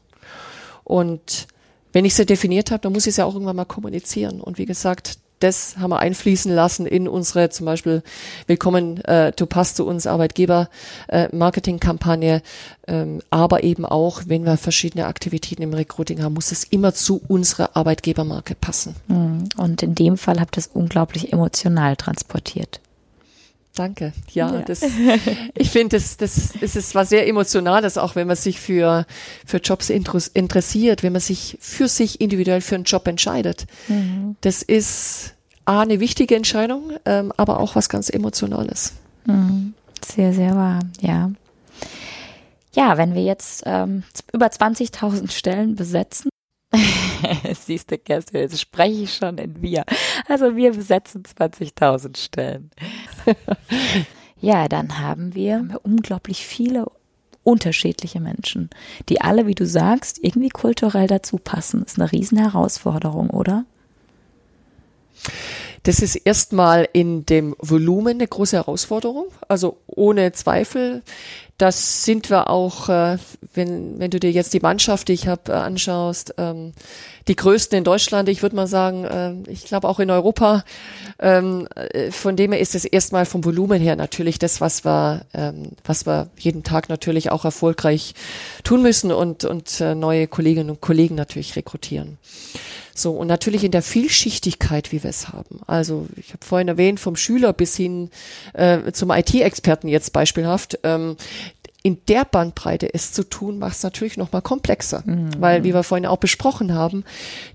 Und 0.83 1.47
wenn 1.93 2.05
ich 2.05 2.15
sie 2.15 2.25
definiert 2.25 2.71
habe, 2.71 2.81
dann 2.81 2.93
muss 2.93 3.07
ich 3.07 3.15
sie 3.15 3.25
auch 3.25 3.33
irgendwann 3.33 3.55
mal 3.55 3.65
kommunizieren. 3.65 4.39
Und 4.39 4.57
wie 4.57 4.65
gesagt, 4.65 5.19
das 5.41 5.77
haben 5.77 5.89
wir 5.89 5.99
einfließen 5.99 6.53
lassen 6.53 6.85
in 6.85 7.07
unsere 7.07 7.49
zum 7.49 7.65
Beispiel 7.65 8.03
Willkommen, 8.47 9.03
äh, 9.05 9.31
du 9.31 9.45
passt 9.45 9.75
zu 9.75 9.85
uns 9.85 10.07
Arbeitgeber 10.07 10.69
äh, 11.07 11.27
Marketingkampagne, 11.35 12.41
ähm, 12.87 13.21
aber 13.29 13.63
eben 13.63 13.85
auch, 13.85 14.21
wenn 14.27 14.45
wir 14.45 14.57
verschiedene 14.57 15.07
Aktivitäten 15.07 15.63
im 15.63 15.73
Recruiting 15.73 16.23
haben, 16.23 16.33
muss 16.33 16.51
es 16.51 16.63
immer 16.63 16.93
zu 16.93 17.21
unserer 17.27 17.75
Arbeitgebermarke 17.75 18.55
passen. 18.55 18.95
Hm. 19.07 19.43
Und 19.57 19.83
in 19.83 19.95
dem 19.95 20.17
Fall 20.17 20.39
habt 20.39 20.57
ihr 20.57 20.61
es 20.61 20.67
unglaublich 20.67 21.33
emotional 21.33 21.95
transportiert. 21.95 22.79
Danke. 23.75 24.11
Ja, 24.33 24.53
ja. 24.53 24.61
das, 24.61 24.81
ich 25.55 25.69
finde, 25.69 25.97
das, 25.97 26.17
das, 26.17 26.55
ist 26.75 26.93
was 26.95 27.09
sehr 27.09 27.27
Emotionales, 27.27 27.97
auch 27.97 28.15
wenn 28.15 28.27
man 28.27 28.35
sich 28.35 28.59
für, 28.59 29.05
für 29.45 29.57
Jobs 29.57 29.89
interessiert, 29.89 31.03
wenn 31.03 31.13
man 31.13 31.21
sich 31.21 31.57
für 31.61 31.87
sich 31.87 32.19
individuell 32.19 32.61
für 32.61 32.75
einen 32.75 32.83
Job 32.83 33.07
entscheidet. 33.07 33.65
Mhm. 33.87 34.35
Das 34.41 34.61
ist 34.61 35.35
A, 35.65 35.81
eine 35.81 35.99
wichtige 35.99 36.35
Entscheidung, 36.35 36.91
ähm, 37.05 37.31
aber 37.37 37.59
auch 37.59 37.75
was 37.75 37.87
ganz 37.87 38.09
Emotionales. 38.09 38.93
Mhm. 39.25 39.73
Sehr, 40.05 40.33
sehr 40.33 40.55
wahr, 40.55 40.79
ja. 40.99 41.31
Ja, 42.73 42.97
wenn 42.97 43.13
wir 43.13 43.23
jetzt 43.23 43.63
ähm, 43.65 44.03
über 44.33 44.47
20.000 44.47 45.31
Stellen 45.31 45.75
besetzen, 45.75 46.29
Siehst 47.53 47.91
du, 47.91 47.97
Kerstin, 47.97 48.41
jetzt 48.41 48.59
spreche 48.59 49.03
ich 49.03 49.13
schon 49.13 49.37
in 49.37 49.61
wir. 49.61 49.85
Also 50.27 50.55
wir 50.55 50.73
besetzen 50.73 51.23
20.000 51.23 52.17
Stellen. 52.17 52.71
ja, 54.39 54.67
dann 54.67 54.99
haben 54.99 55.35
wir 55.35 55.79
unglaublich 55.83 56.45
viele 56.45 56.85
unterschiedliche 57.43 58.19
Menschen, 58.19 58.69
die 59.09 59.21
alle, 59.21 59.47
wie 59.47 59.55
du 59.55 59.65
sagst, 59.65 60.19
irgendwie 60.21 60.49
kulturell 60.49 61.07
dazu 61.07 61.37
passen. 61.37 61.83
Ist 61.83 61.99
eine 61.99 62.11
Riesenherausforderung, 62.11 63.31
oder? 63.31 63.65
Das 65.83 65.99
ist 65.99 66.15
erstmal 66.15 66.87
in 66.93 67.25
dem 67.25 67.55
Volumen 67.59 68.15
eine 68.15 68.27
große 68.27 68.55
Herausforderung. 68.55 69.27
Also 69.47 69.77
ohne 69.87 70.31
Zweifel. 70.33 71.01
Das 71.57 72.05
sind 72.05 72.29
wir 72.29 72.49
auch, 72.49 72.89
äh, 72.89 73.17
wenn, 73.53 73.99
wenn 73.99 74.11
du 74.11 74.19
dir 74.19 74.31
jetzt 74.31 74.53
die 74.53 74.59
Mannschaft, 74.59 75.07
die 75.07 75.13
ich 75.13 75.27
habe, 75.27 75.51
äh, 75.51 75.55
anschaust, 75.55 76.33
ähm, 76.37 76.73
die 77.27 77.35
größten 77.35 77.77
in 77.77 77.83
Deutschland, 77.83 78.29
ich 78.29 78.41
würde 78.41 78.55
mal 78.55 78.67
sagen, 78.67 79.05
äh, 79.05 79.51
ich 79.51 79.65
glaube 79.65 79.87
auch 79.87 79.99
in 79.99 80.09
Europa. 80.09 80.63
Ähm, 81.19 81.67
äh, 81.75 82.11
von 82.11 82.35
dem 82.35 82.51
her 82.51 82.61
ist 82.61 82.73
es 82.73 82.85
erstmal 82.85 83.25
vom 83.25 83.45
Volumen 83.45 83.79
her 83.79 83.95
natürlich 83.95 84.39
das, 84.39 84.59
was 84.59 84.85
wir, 84.85 85.25
ähm, 85.33 85.73
was 85.85 86.05
wir 86.05 86.29
jeden 86.37 86.63
Tag 86.63 86.89
natürlich 86.89 87.31
auch 87.31 87.45
erfolgreich 87.45 88.15
tun 88.63 88.81
müssen 88.81 89.11
und, 89.11 89.45
und 89.45 89.79
äh, 89.81 89.93
neue 89.93 90.27
Kolleginnen 90.27 90.71
und 90.71 90.81
Kollegen 90.81 91.15
natürlich 91.15 91.55
rekrutieren. 91.55 92.17
So, 92.93 93.13
und 93.13 93.27
natürlich 93.27 93.63
in 93.63 93.71
der 93.71 93.81
Vielschichtigkeit, 93.81 94.91
wie 94.91 95.03
wir 95.03 95.09
es 95.09 95.29
haben. 95.29 95.61
Also, 95.65 96.07
ich 96.17 96.33
habe 96.33 96.45
vorhin 96.45 96.67
erwähnt, 96.67 96.99
vom 96.99 97.15
Schüler 97.15 97.53
bis 97.53 97.75
hin 97.75 98.09
äh, 98.53 98.91
zum 98.91 99.11
IT-Experten 99.11 99.87
jetzt 99.87 100.11
beispielhaft. 100.11 100.79
Ähm, 100.83 101.15
in 101.83 101.97
der 102.07 102.25
Bandbreite 102.25 102.93
es 102.93 103.11
zu 103.11 103.27
tun, 103.27 103.57
macht 103.57 103.77
es 103.77 103.83
natürlich 103.83 104.15
noch 104.15 104.31
mal 104.31 104.41
komplexer, 104.41 105.01
mhm. 105.05 105.31
weil 105.39 105.63
wie 105.63 105.73
wir 105.73 105.83
vorhin 105.83 106.05
auch 106.05 106.17
besprochen 106.17 106.75
haben, 106.75 107.03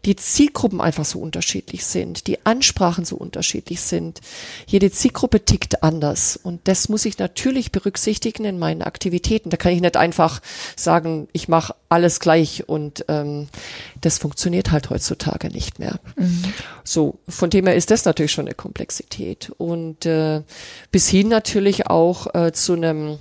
die 0.04 0.16
Zielgruppen 0.16 0.80
einfach 0.80 1.04
so 1.04 1.20
unterschiedlich 1.20 1.84
sind, 1.84 2.26
die 2.26 2.44
Ansprachen 2.44 3.04
so 3.04 3.16
unterschiedlich 3.16 3.80
sind. 3.80 4.20
Jede 4.66 4.90
Zielgruppe 4.90 5.44
tickt 5.44 5.84
anders 5.84 6.36
und 6.36 6.60
das 6.64 6.88
muss 6.88 7.04
ich 7.04 7.18
natürlich 7.18 7.70
berücksichtigen 7.70 8.44
in 8.44 8.58
meinen 8.58 8.82
Aktivitäten. 8.82 9.50
Da 9.50 9.56
kann 9.56 9.72
ich 9.72 9.80
nicht 9.80 9.96
einfach 9.96 10.42
sagen, 10.74 11.28
ich 11.32 11.46
mache 11.46 11.74
alles 11.88 12.18
gleich 12.18 12.68
und 12.68 13.04
ähm, 13.06 13.46
das 14.00 14.18
funktioniert 14.18 14.72
halt 14.72 14.90
heutzutage 14.90 15.50
nicht 15.50 15.78
mehr. 15.78 16.00
Mhm. 16.16 16.42
So 16.82 17.20
von 17.28 17.50
dem 17.50 17.66
her 17.66 17.76
ist 17.76 17.92
das 17.92 18.04
natürlich 18.04 18.32
schon 18.32 18.46
eine 18.46 18.54
Komplexität 18.54 19.52
und 19.56 20.04
äh, 20.04 20.42
bis 20.90 21.08
hin 21.08 21.28
natürlich 21.28 21.86
auch 21.86 22.34
äh, 22.34 22.52
zu 22.52 22.72
einem 22.72 23.18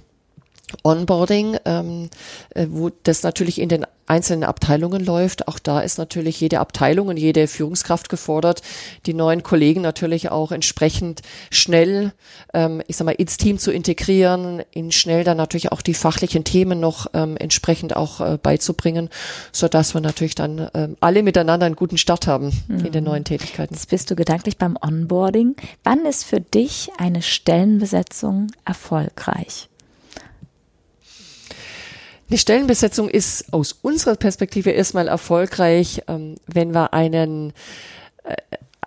Onboarding, 0.84 1.58
ähm, 1.66 2.10
äh, 2.54 2.68
wo 2.70 2.90
das 3.04 3.24
natürlich 3.24 3.62
in 3.62 3.70
den 3.70 3.86
einzelnen 4.08 4.44
Abteilungen 4.44 5.04
läuft. 5.04 5.48
Auch 5.48 5.60
da 5.60 5.82
ist 5.82 5.98
natürlich 5.98 6.40
jede 6.40 6.60
Abteilung 6.60 7.08
und 7.08 7.18
jede 7.18 7.48
Führungskraft 7.48 8.10
gefordert, 8.10 8.62
die 9.06 9.14
neuen 9.14 9.44
Kollegen 9.44 9.82
natürlich 9.82 10.30
auch 10.32 10.52
entsprechend 10.52 11.22
schnell, 11.50 12.14
ähm, 12.54 12.82
ich 12.88 12.98
sag 12.98 13.06
mal, 13.06 13.12
ins 13.12 13.38
Team 13.38 13.58
zu 13.58 13.72
integrieren, 13.72 14.64
ihnen 14.74 14.92
schnell 14.92 15.24
dann 15.24 15.38
natürlich 15.38 15.72
auch 15.72 15.82
die 15.82 15.94
fachlichen 15.94 16.44
Themen 16.44 16.80
noch 16.80 17.08
ähm, 17.14 17.38
entsprechend 17.38 17.96
auch 17.96 18.22
äh, 18.22 18.38
beizubringen, 18.42 19.10
so 19.52 19.68
dass 19.68 19.94
wir 19.94 20.02
natürlich 20.02 20.36
dann 20.36 20.70
ähm, 20.74 20.98
alle 21.00 21.24
miteinander 21.24 21.66
einen 21.66 21.76
guten 21.76 21.98
Start 21.98 22.28
haben 22.28 22.52
mhm. 22.68 22.86
in 22.86 22.92
den 22.92 23.04
mhm. 23.04 23.10
neuen 23.10 23.24
Tätigkeiten. 23.24 23.74
Jetzt 23.74 23.90
bist 23.90 24.12
du 24.12 24.16
gedanklich 24.16 24.58
beim 24.58 24.78
Onboarding. 24.80 25.56
Wann 25.84 26.06
ist 26.06 26.26
für 26.26 26.42
dich 26.42 26.90
eine 26.98 27.22
Stellenbesetzung 27.22 28.48
erfolgreich? 28.66 29.70
Die 32.30 32.38
Stellenbesetzung 32.38 33.08
ist 33.08 33.54
aus 33.54 33.74
unserer 33.74 34.16
Perspektive 34.16 34.72
erstmal 34.72 35.08
erfolgreich, 35.08 36.02
ähm, 36.08 36.36
wenn 36.48 36.74
wir 36.74 36.94
einen, 36.94 37.54
äh, 38.24 38.36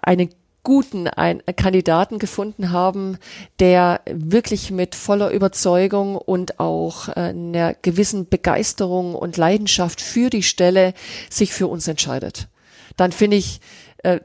einen 0.02 0.30
guten 0.64 1.06
einen 1.08 1.40
Kandidaten 1.56 2.18
gefunden 2.18 2.72
haben, 2.72 3.16
der 3.58 4.02
wirklich 4.10 4.70
mit 4.70 4.94
voller 4.94 5.30
Überzeugung 5.30 6.16
und 6.16 6.60
auch 6.60 7.08
äh, 7.08 7.30
einer 7.30 7.74
gewissen 7.74 8.28
Begeisterung 8.28 9.14
und 9.14 9.36
Leidenschaft 9.36 10.00
für 10.00 10.30
die 10.30 10.42
Stelle 10.42 10.92
sich 11.30 11.52
für 11.52 11.68
uns 11.68 11.88
entscheidet. 11.88 12.48
Dann 12.96 13.12
finde 13.12 13.36
ich, 13.36 13.60
äh, 14.02 14.20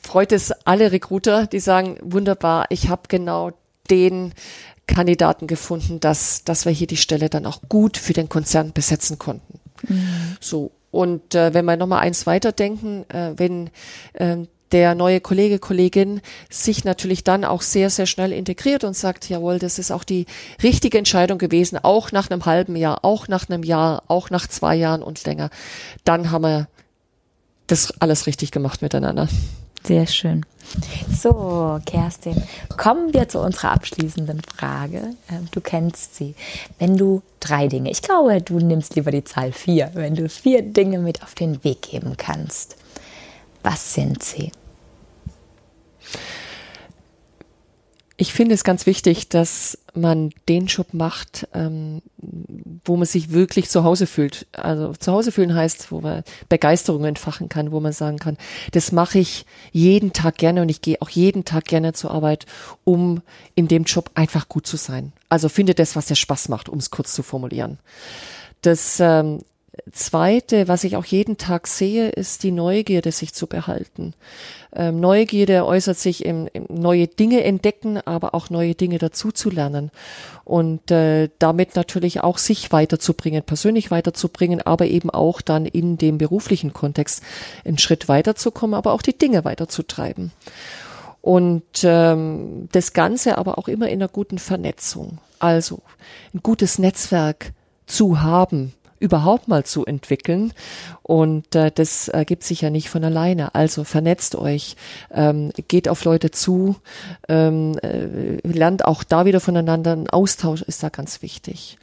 freut 0.00 0.32
es 0.32 0.52
alle 0.64 0.92
Recruiter, 0.92 1.46
die 1.46 1.60
sagen, 1.60 1.98
wunderbar, 2.02 2.66
ich 2.68 2.88
habe 2.88 3.02
genau 3.08 3.52
den 3.90 4.32
Kandidaten 4.94 5.46
gefunden, 5.46 6.00
dass, 6.00 6.44
dass 6.44 6.64
wir 6.64 6.72
hier 6.72 6.86
die 6.86 6.96
Stelle 6.96 7.28
dann 7.30 7.46
auch 7.46 7.62
gut 7.68 7.96
für 7.96 8.12
den 8.12 8.28
Konzern 8.28 8.72
besetzen 8.72 9.18
konnten. 9.18 9.60
Mhm. 9.88 10.36
So. 10.40 10.72
Und 10.90 11.34
äh, 11.34 11.54
wenn 11.54 11.64
wir 11.64 11.76
nochmal 11.76 12.00
eins 12.00 12.26
weiterdenken, 12.26 13.08
äh, 13.10 13.32
wenn 13.36 13.70
äh, 14.14 14.38
der 14.72 14.94
neue 14.94 15.20
Kollege, 15.20 15.58
Kollegin 15.58 16.20
sich 16.48 16.84
natürlich 16.84 17.24
dann 17.24 17.44
auch 17.44 17.62
sehr, 17.62 17.90
sehr 17.90 18.06
schnell 18.06 18.32
integriert 18.32 18.84
und 18.84 18.96
sagt, 18.96 19.28
jawohl, 19.28 19.58
das 19.58 19.78
ist 19.78 19.90
auch 19.90 20.04
die 20.04 20.26
richtige 20.62 20.98
Entscheidung 20.98 21.38
gewesen, 21.38 21.78
auch 21.82 22.12
nach 22.12 22.30
einem 22.30 22.46
halben 22.46 22.76
Jahr, 22.76 23.04
auch 23.04 23.28
nach 23.28 23.48
einem 23.48 23.62
Jahr, 23.62 24.04
auch 24.08 24.30
nach 24.30 24.46
zwei 24.46 24.76
Jahren 24.76 25.02
und 25.02 25.24
länger, 25.24 25.50
dann 26.04 26.30
haben 26.30 26.42
wir 26.42 26.68
das 27.66 28.00
alles 28.00 28.26
richtig 28.26 28.50
gemacht 28.50 28.82
miteinander. 28.82 29.28
Sehr 29.84 30.06
schön. 30.06 30.44
So, 31.10 31.80
Kerstin, 31.84 32.40
kommen 32.76 33.12
wir 33.12 33.28
zu 33.28 33.40
unserer 33.40 33.72
abschließenden 33.72 34.42
Frage. 34.42 35.14
Ähm, 35.30 35.48
du 35.50 35.60
kennst 35.60 36.14
sie. 36.14 36.34
Wenn 36.78 36.96
du 36.96 37.22
drei 37.40 37.66
Dinge, 37.66 37.90
ich 37.90 38.02
glaube, 38.02 38.40
du 38.40 38.58
nimmst 38.58 38.94
lieber 38.94 39.10
die 39.10 39.24
Zahl 39.24 39.52
vier, 39.52 39.90
wenn 39.94 40.14
du 40.14 40.28
vier 40.28 40.62
Dinge 40.62 40.98
mit 40.98 41.22
auf 41.22 41.34
den 41.34 41.64
Weg 41.64 41.82
geben 41.82 42.16
kannst, 42.16 42.76
was 43.62 43.94
sind 43.94 44.22
sie? 44.22 44.52
Ich 48.20 48.34
finde 48.34 48.54
es 48.54 48.64
ganz 48.64 48.84
wichtig, 48.84 49.30
dass 49.30 49.78
man 49.94 50.28
den 50.46 50.66
Job 50.66 50.92
macht, 50.92 51.48
ähm, 51.54 52.02
wo 52.84 52.96
man 52.96 53.06
sich 53.06 53.32
wirklich 53.32 53.70
zu 53.70 53.82
Hause 53.82 54.06
fühlt. 54.06 54.46
Also 54.52 54.92
zu 54.92 55.10
Hause 55.10 55.32
fühlen 55.32 55.54
heißt, 55.54 55.90
wo 55.90 56.02
man 56.02 56.22
Begeisterung 56.50 57.06
entfachen 57.06 57.48
kann, 57.48 57.72
wo 57.72 57.80
man 57.80 57.92
sagen 57.92 58.18
kann, 58.18 58.36
das 58.72 58.92
mache 58.92 59.20
ich 59.20 59.46
jeden 59.72 60.12
Tag 60.12 60.36
gerne 60.36 60.60
und 60.60 60.68
ich 60.68 60.82
gehe 60.82 61.00
auch 61.00 61.08
jeden 61.08 61.46
Tag 61.46 61.64
gerne 61.64 61.94
zur 61.94 62.10
Arbeit, 62.10 62.44
um 62.84 63.22
in 63.54 63.68
dem 63.68 63.84
Job 63.84 64.10
einfach 64.12 64.50
gut 64.50 64.66
zu 64.66 64.76
sein. 64.76 65.14
Also 65.30 65.48
finde 65.48 65.74
das, 65.74 65.96
was 65.96 66.04
dir 66.04 66.14
Spaß 66.14 66.50
macht, 66.50 66.68
um 66.68 66.76
es 66.76 66.90
kurz 66.90 67.14
zu 67.14 67.22
formulieren. 67.22 67.78
Das 68.60 69.00
ähm, 69.00 69.38
Zweite, 69.92 70.66
was 70.66 70.82
ich 70.84 70.96
auch 70.96 71.04
jeden 71.04 71.36
Tag 71.36 71.66
sehe, 71.66 72.08
ist 72.08 72.42
die 72.42 72.50
Neugierde, 72.50 73.12
sich 73.12 73.32
zu 73.32 73.46
behalten. 73.46 74.14
Ähm, 74.74 74.98
Neugierde 75.00 75.64
äußert 75.64 75.96
sich 75.96 76.24
im, 76.24 76.48
im, 76.52 76.66
neue 76.68 77.06
Dinge 77.06 77.44
entdecken, 77.44 77.98
aber 77.98 78.34
auch 78.34 78.50
neue 78.50 78.74
Dinge 78.74 78.98
dazuzulernen 78.98 79.90
und 80.44 80.90
äh, 80.90 81.28
damit 81.38 81.76
natürlich 81.76 82.20
auch 82.20 82.38
sich 82.38 82.72
weiterzubringen, 82.72 83.42
persönlich 83.42 83.90
weiterzubringen, 83.90 84.60
aber 84.60 84.86
eben 84.86 85.10
auch 85.10 85.40
dann 85.40 85.66
in 85.66 85.98
dem 85.98 86.18
beruflichen 86.18 86.72
Kontext 86.72 87.22
einen 87.64 87.78
Schritt 87.78 88.08
weiterzukommen, 88.08 88.74
aber 88.74 88.92
auch 88.92 89.02
die 89.02 89.16
Dinge 89.16 89.44
weiterzutreiben. 89.44 90.32
Und 91.22 91.62
ähm, 91.84 92.68
das 92.72 92.92
Ganze 92.92 93.38
aber 93.38 93.58
auch 93.58 93.68
immer 93.68 93.88
in 93.88 94.00
einer 94.00 94.08
guten 94.08 94.38
Vernetzung. 94.38 95.18
Also 95.38 95.80
ein 96.34 96.40
gutes 96.42 96.78
Netzwerk 96.78 97.52
zu 97.86 98.22
haben, 98.22 98.72
überhaupt 99.00 99.48
mal 99.48 99.64
zu 99.64 99.84
entwickeln. 99.84 100.52
Und 101.02 101.56
äh, 101.56 101.72
das 101.72 102.06
ergibt 102.06 102.44
sich 102.44 102.60
ja 102.60 102.70
nicht 102.70 102.88
von 102.88 103.02
alleine. 103.02 103.54
Also 103.56 103.82
vernetzt 103.82 104.36
euch, 104.36 104.76
ähm, 105.12 105.50
geht 105.66 105.88
auf 105.88 106.04
Leute 106.04 106.30
zu, 106.30 106.76
ähm, 107.28 107.76
äh, 107.82 108.36
lernt 108.46 108.84
auch 108.84 109.02
da 109.02 109.24
wieder 109.24 109.40
voneinander. 109.40 109.92
Ein 109.92 110.08
Austausch 110.08 110.62
ist 110.62 110.82
da 110.84 110.90
ganz 110.90 111.22
wichtig. 111.22 111.78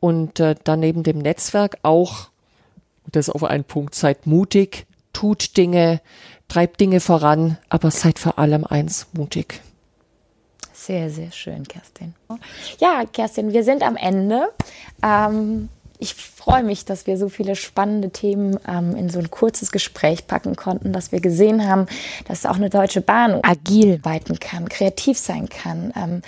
Und 0.00 0.40
äh, 0.40 0.56
dann 0.64 0.80
neben 0.80 1.02
dem 1.02 1.18
Netzwerk 1.18 1.78
auch, 1.82 2.28
das 3.10 3.30
auf 3.30 3.44
einen 3.44 3.64
Punkt, 3.64 3.94
seid 3.94 4.26
mutig, 4.26 4.86
tut 5.12 5.56
Dinge, 5.56 6.00
treibt 6.48 6.80
Dinge 6.80 7.00
voran, 7.00 7.56
aber 7.68 7.90
seid 7.90 8.18
vor 8.18 8.38
allem 8.38 8.64
eins 8.64 9.06
mutig. 9.12 9.62
Sehr, 10.72 11.10
sehr 11.10 11.32
schön, 11.32 11.66
Kerstin. 11.66 12.14
Ja, 12.78 13.04
Kerstin, 13.04 13.52
wir 13.52 13.64
sind 13.64 13.82
am 13.82 13.96
Ende. 13.96 14.48
Ähm, 15.02 15.68
ich 15.98 16.14
freue 16.14 16.62
mich, 16.62 16.84
dass 16.84 17.06
wir 17.06 17.18
so 17.18 17.28
viele 17.28 17.56
spannende 17.56 18.10
Themen 18.10 18.58
ähm, 18.66 18.94
in 18.94 19.10
so 19.10 19.18
ein 19.18 19.30
kurzes 19.30 19.72
Gespräch 19.72 20.26
packen 20.26 20.56
konnten, 20.56 20.92
dass 20.92 21.12
wir 21.12 21.20
gesehen 21.20 21.68
haben, 21.68 21.86
dass 22.26 22.46
auch 22.46 22.56
eine 22.56 22.70
Deutsche 22.70 23.00
Bahn 23.00 23.40
agil 23.42 24.00
arbeiten 24.04 24.38
kann, 24.38 24.68
kreativ 24.68 25.18
sein 25.18 25.48
kann, 25.48 25.92
ähm, 25.96 26.22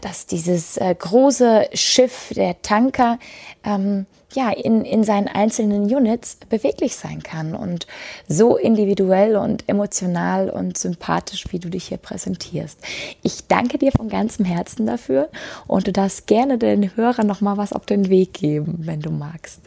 dass 0.00 0.26
dieses 0.26 0.76
äh, 0.76 0.94
große 0.98 1.68
Schiff, 1.74 2.32
der 2.34 2.60
Tanker, 2.62 3.18
ähm, 3.64 4.06
ja, 4.32 4.50
in, 4.50 4.84
in 4.84 5.04
seinen 5.04 5.28
einzelnen 5.28 5.84
Units 5.84 6.38
beweglich 6.48 6.96
sein 6.96 7.22
kann 7.22 7.54
und 7.54 7.86
so 8.26 8.56
individuell 8.56 9.36
und 9.36 9.68
emotional 9.68 10.50
und 10.50 10.76
sympathisch, 10.76 11.44
wie 11.50 11.60
du 11.60 11.68
dich 11.70 11.88
hier 11.88 11.98
präsentierst. 11.98 12.80
Ich 13.22 13.46
danke 13.46 13.78
dir 13.78 13.92
von 13.92 14.08
ganzem 14.08 14.44
Herzen 14.44 14.86
dafür 14.86 15.28
und 15.66 15.86
du 15.86 15.92
darfst 15.92 16.26
gerne 16.26 16.58
den 16.58 16.96
Hörern 16.96 17.26
noch 17.26 17.40
mal 17.40 17.56
was 17.56 17.72
auf 17.72 17.86
den 17.86 18.08
Weg 18.08 18.32
geben, 18.34 18.78
wenn 18.80 19.00
du 19.00 19.10
magst. 19.10 19.60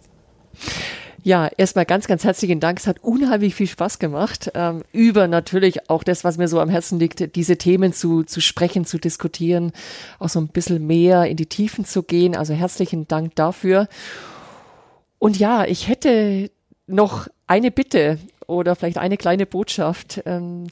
Ja, 1.27 1.49
erstmal 1.57 1.83
ganz, 1.83 2.07
ganz 2.07 2.23
herzlichen 2.23 2.61
Dank. 2.61 2.79
Es 2.79 2.87
hat 2.87 3.03
unheimlich 3.03 3.53
viel 3.53 3.67
Spaß 3.67 3.99
gemacht, 3.99 4.49
ähm, 4.55 4.81
über 4.93 5.27
natürlich 5.27 5.89
auch 5.89 6.05
das, 6.05 6.23
was 6.23 6.37
mir 6.37 6.47
so 6.47 6.57
am 6.61 6.69
Herzen 6.69 6.99
liegt, 6.99 7.35
diese 7.35 7.57
Themen 7.57 7.91
zu, 7.91 8.23
zu 8.23 8.39
sprechen, 8.39 8.85
zu 8.85 8.97
diskutieren, 8.97 9.73
auch 10.19 10.29
so 10.29 10.39
ein 10.39 10.47
bisschen 10.47 10.87
mehr 10.87 11.25
in 11.25 11.35
die 11.35 11.47
Tiefen 11.47 11.83
zu 11.83 12.03
gehen. 12.03 12.33
Also 12.33 12.53
herzlichen 12.53 13.09
Dank 13.09 13.35
dafür. 13.35 13.89
Und 15.19 15.37
ja, 15.37 15.65
ich 15.65 15.89
hätte 15.89 16.49
noch 16.85 17.27
eine 17.45 17.71
Bitte 17.71 18.19
oder 18.47 18.77
vielleicht 18.77 18.97
eine 18.97 19.17
kleine 19.17 19.45
Botschaft. 19.45 20.21
Ähm, 20.25 20.67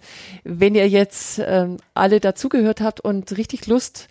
wenn 0.46 0.74
ihr 0.74 0.88
jetzt 0.88 1.41
ähm, 1.46 1.80
alle 1.94 2.22
dazugehört 2.22 2.80
habt 2.80 3.02
und 3.02 3.38
richtig 3.38 3.68
Lust 3.68 4.08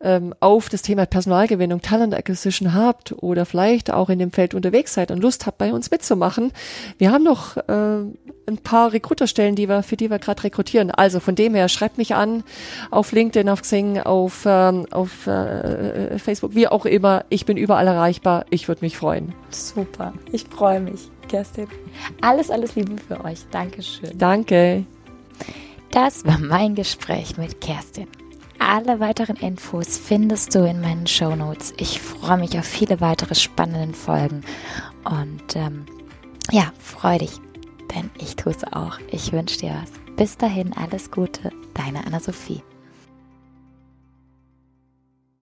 ähm, 0.00 0.34
auf 0.40 0.68
das 0.68 0.82
Thema 0.82 1.06
Personalgewinnung, 1.06 1.82
Talent 1.82 2.14
Acquisition 2.14 2.74
habt 2.74 3.12
oder 3.22 3.44
vielleicht 3.44 3.92
auch 3.92 4.08
in 4.08 4.18
dem 4.18 4.30
Feld 4.30 4.54
unterwegs 4.54 4.94
seid 4.94 5.10
und 5.10 5.20
Lust 5.20 5.46
habt, 5.46 5.58
bei 5.58 5.72
uns 5.72 5.90
mitzumachen, 5.90 6.52
wir 6.98 7.10
haben 7.10 7.24
noch 7.24 7.56
äh, 7.56 8.02
ein 8.48 8.58
paar 8.62 8.92
Recruiterstellen, 8.92 9.54
die 9.54 9.68
wir, 9.68 9.82
für 9.82 9.96
die 9.96 10.10
wir 10.10 10.18
gerade 10.18 10.44
rekrutieren. 10.44 10.90
Also 10.90 11.20
von 11.20 11.34
dem 11.34 11.54
her, 11.54 11.68
schreibt 11.68 11.98
mich 11.98 12.14
an 12.14 12.44
auf 12.90 13.12
LinkedIn, 13.12 13.48
auf 13.48 13.62
Xing, 13.62 14.00
auf, 14.00 14.44
ähm, 14.46 14.86
auf 14.90 15.26
äh, 15.26 16.18
Facebook, 16.18 16.54
wie 16.54 16.68
auch 16.68 16.86
immer. 16.86 17.24
Ich 17.28 17.44
bin 17.44 17.56
überall 17.56 17.86
erreichbar. 17.86 18.46
Ich 18.50 18.68
würde 18.68 18.84
mich 18.84 18.96
freuen. 18.96 19.34
Super. 19.50 20.14
Ich 20.32 20.44
freue 20.44 20.80
mich, 20.80 21.10
Kerstin. 21.28 21.68
Alles, 22.20 22.50
alles 22.50 22.74
Liebe 22.74 22.96
für 22.96 23.22
euch. 23.24 23.40
Dankeschön. 23.50 24.16
Danke. 24.16 24.84
Das 25.90 26.24
war 26.24 26.38
mein 26.38 26.74
Gespräch 26.74 27.36
mit 27.36 27.60
Kerstin. 27.60 28.08
Alle 28.58 29.00
weiteren 29.00 29.36
Infos 29.36 29.98
findest 29.98 30.54
du 30.54 30.66
in 30.68 30.80
meinen 30.80 31.06
Show 31.06 31.34
Notes. 31.36 31.72
Ich 31.78 32.00
freue 32.00 32.38
mich 32.38 32.58
auf 32.58 32.64
viele 32.64 33.00
weitere 33.00 33.34
spannende 33.34 33.96
Folgen 33.96 34.42
und 35.04 35.56
ähm, 35.56 35.86
ja, 36.50 36.72
freu 36.78 37.18
dich, 37.18 37.32
denn 37.94 38.10
ich 38.18 38.36
tue 38.36 38.52
es 38.52 38.64
auch. 38.64 38.98
Ich 39.10 39.32
wünsche 39.32 39.58
dir 39.58 39.74
was. 39.80 40.16
Bis 40.16 40.36
dahin 40.36 40.72
alles 40.76 41.10
Gute, 41.10 41.50
deine 41.74 42.04
Anna-Sophie. 42.04 42.62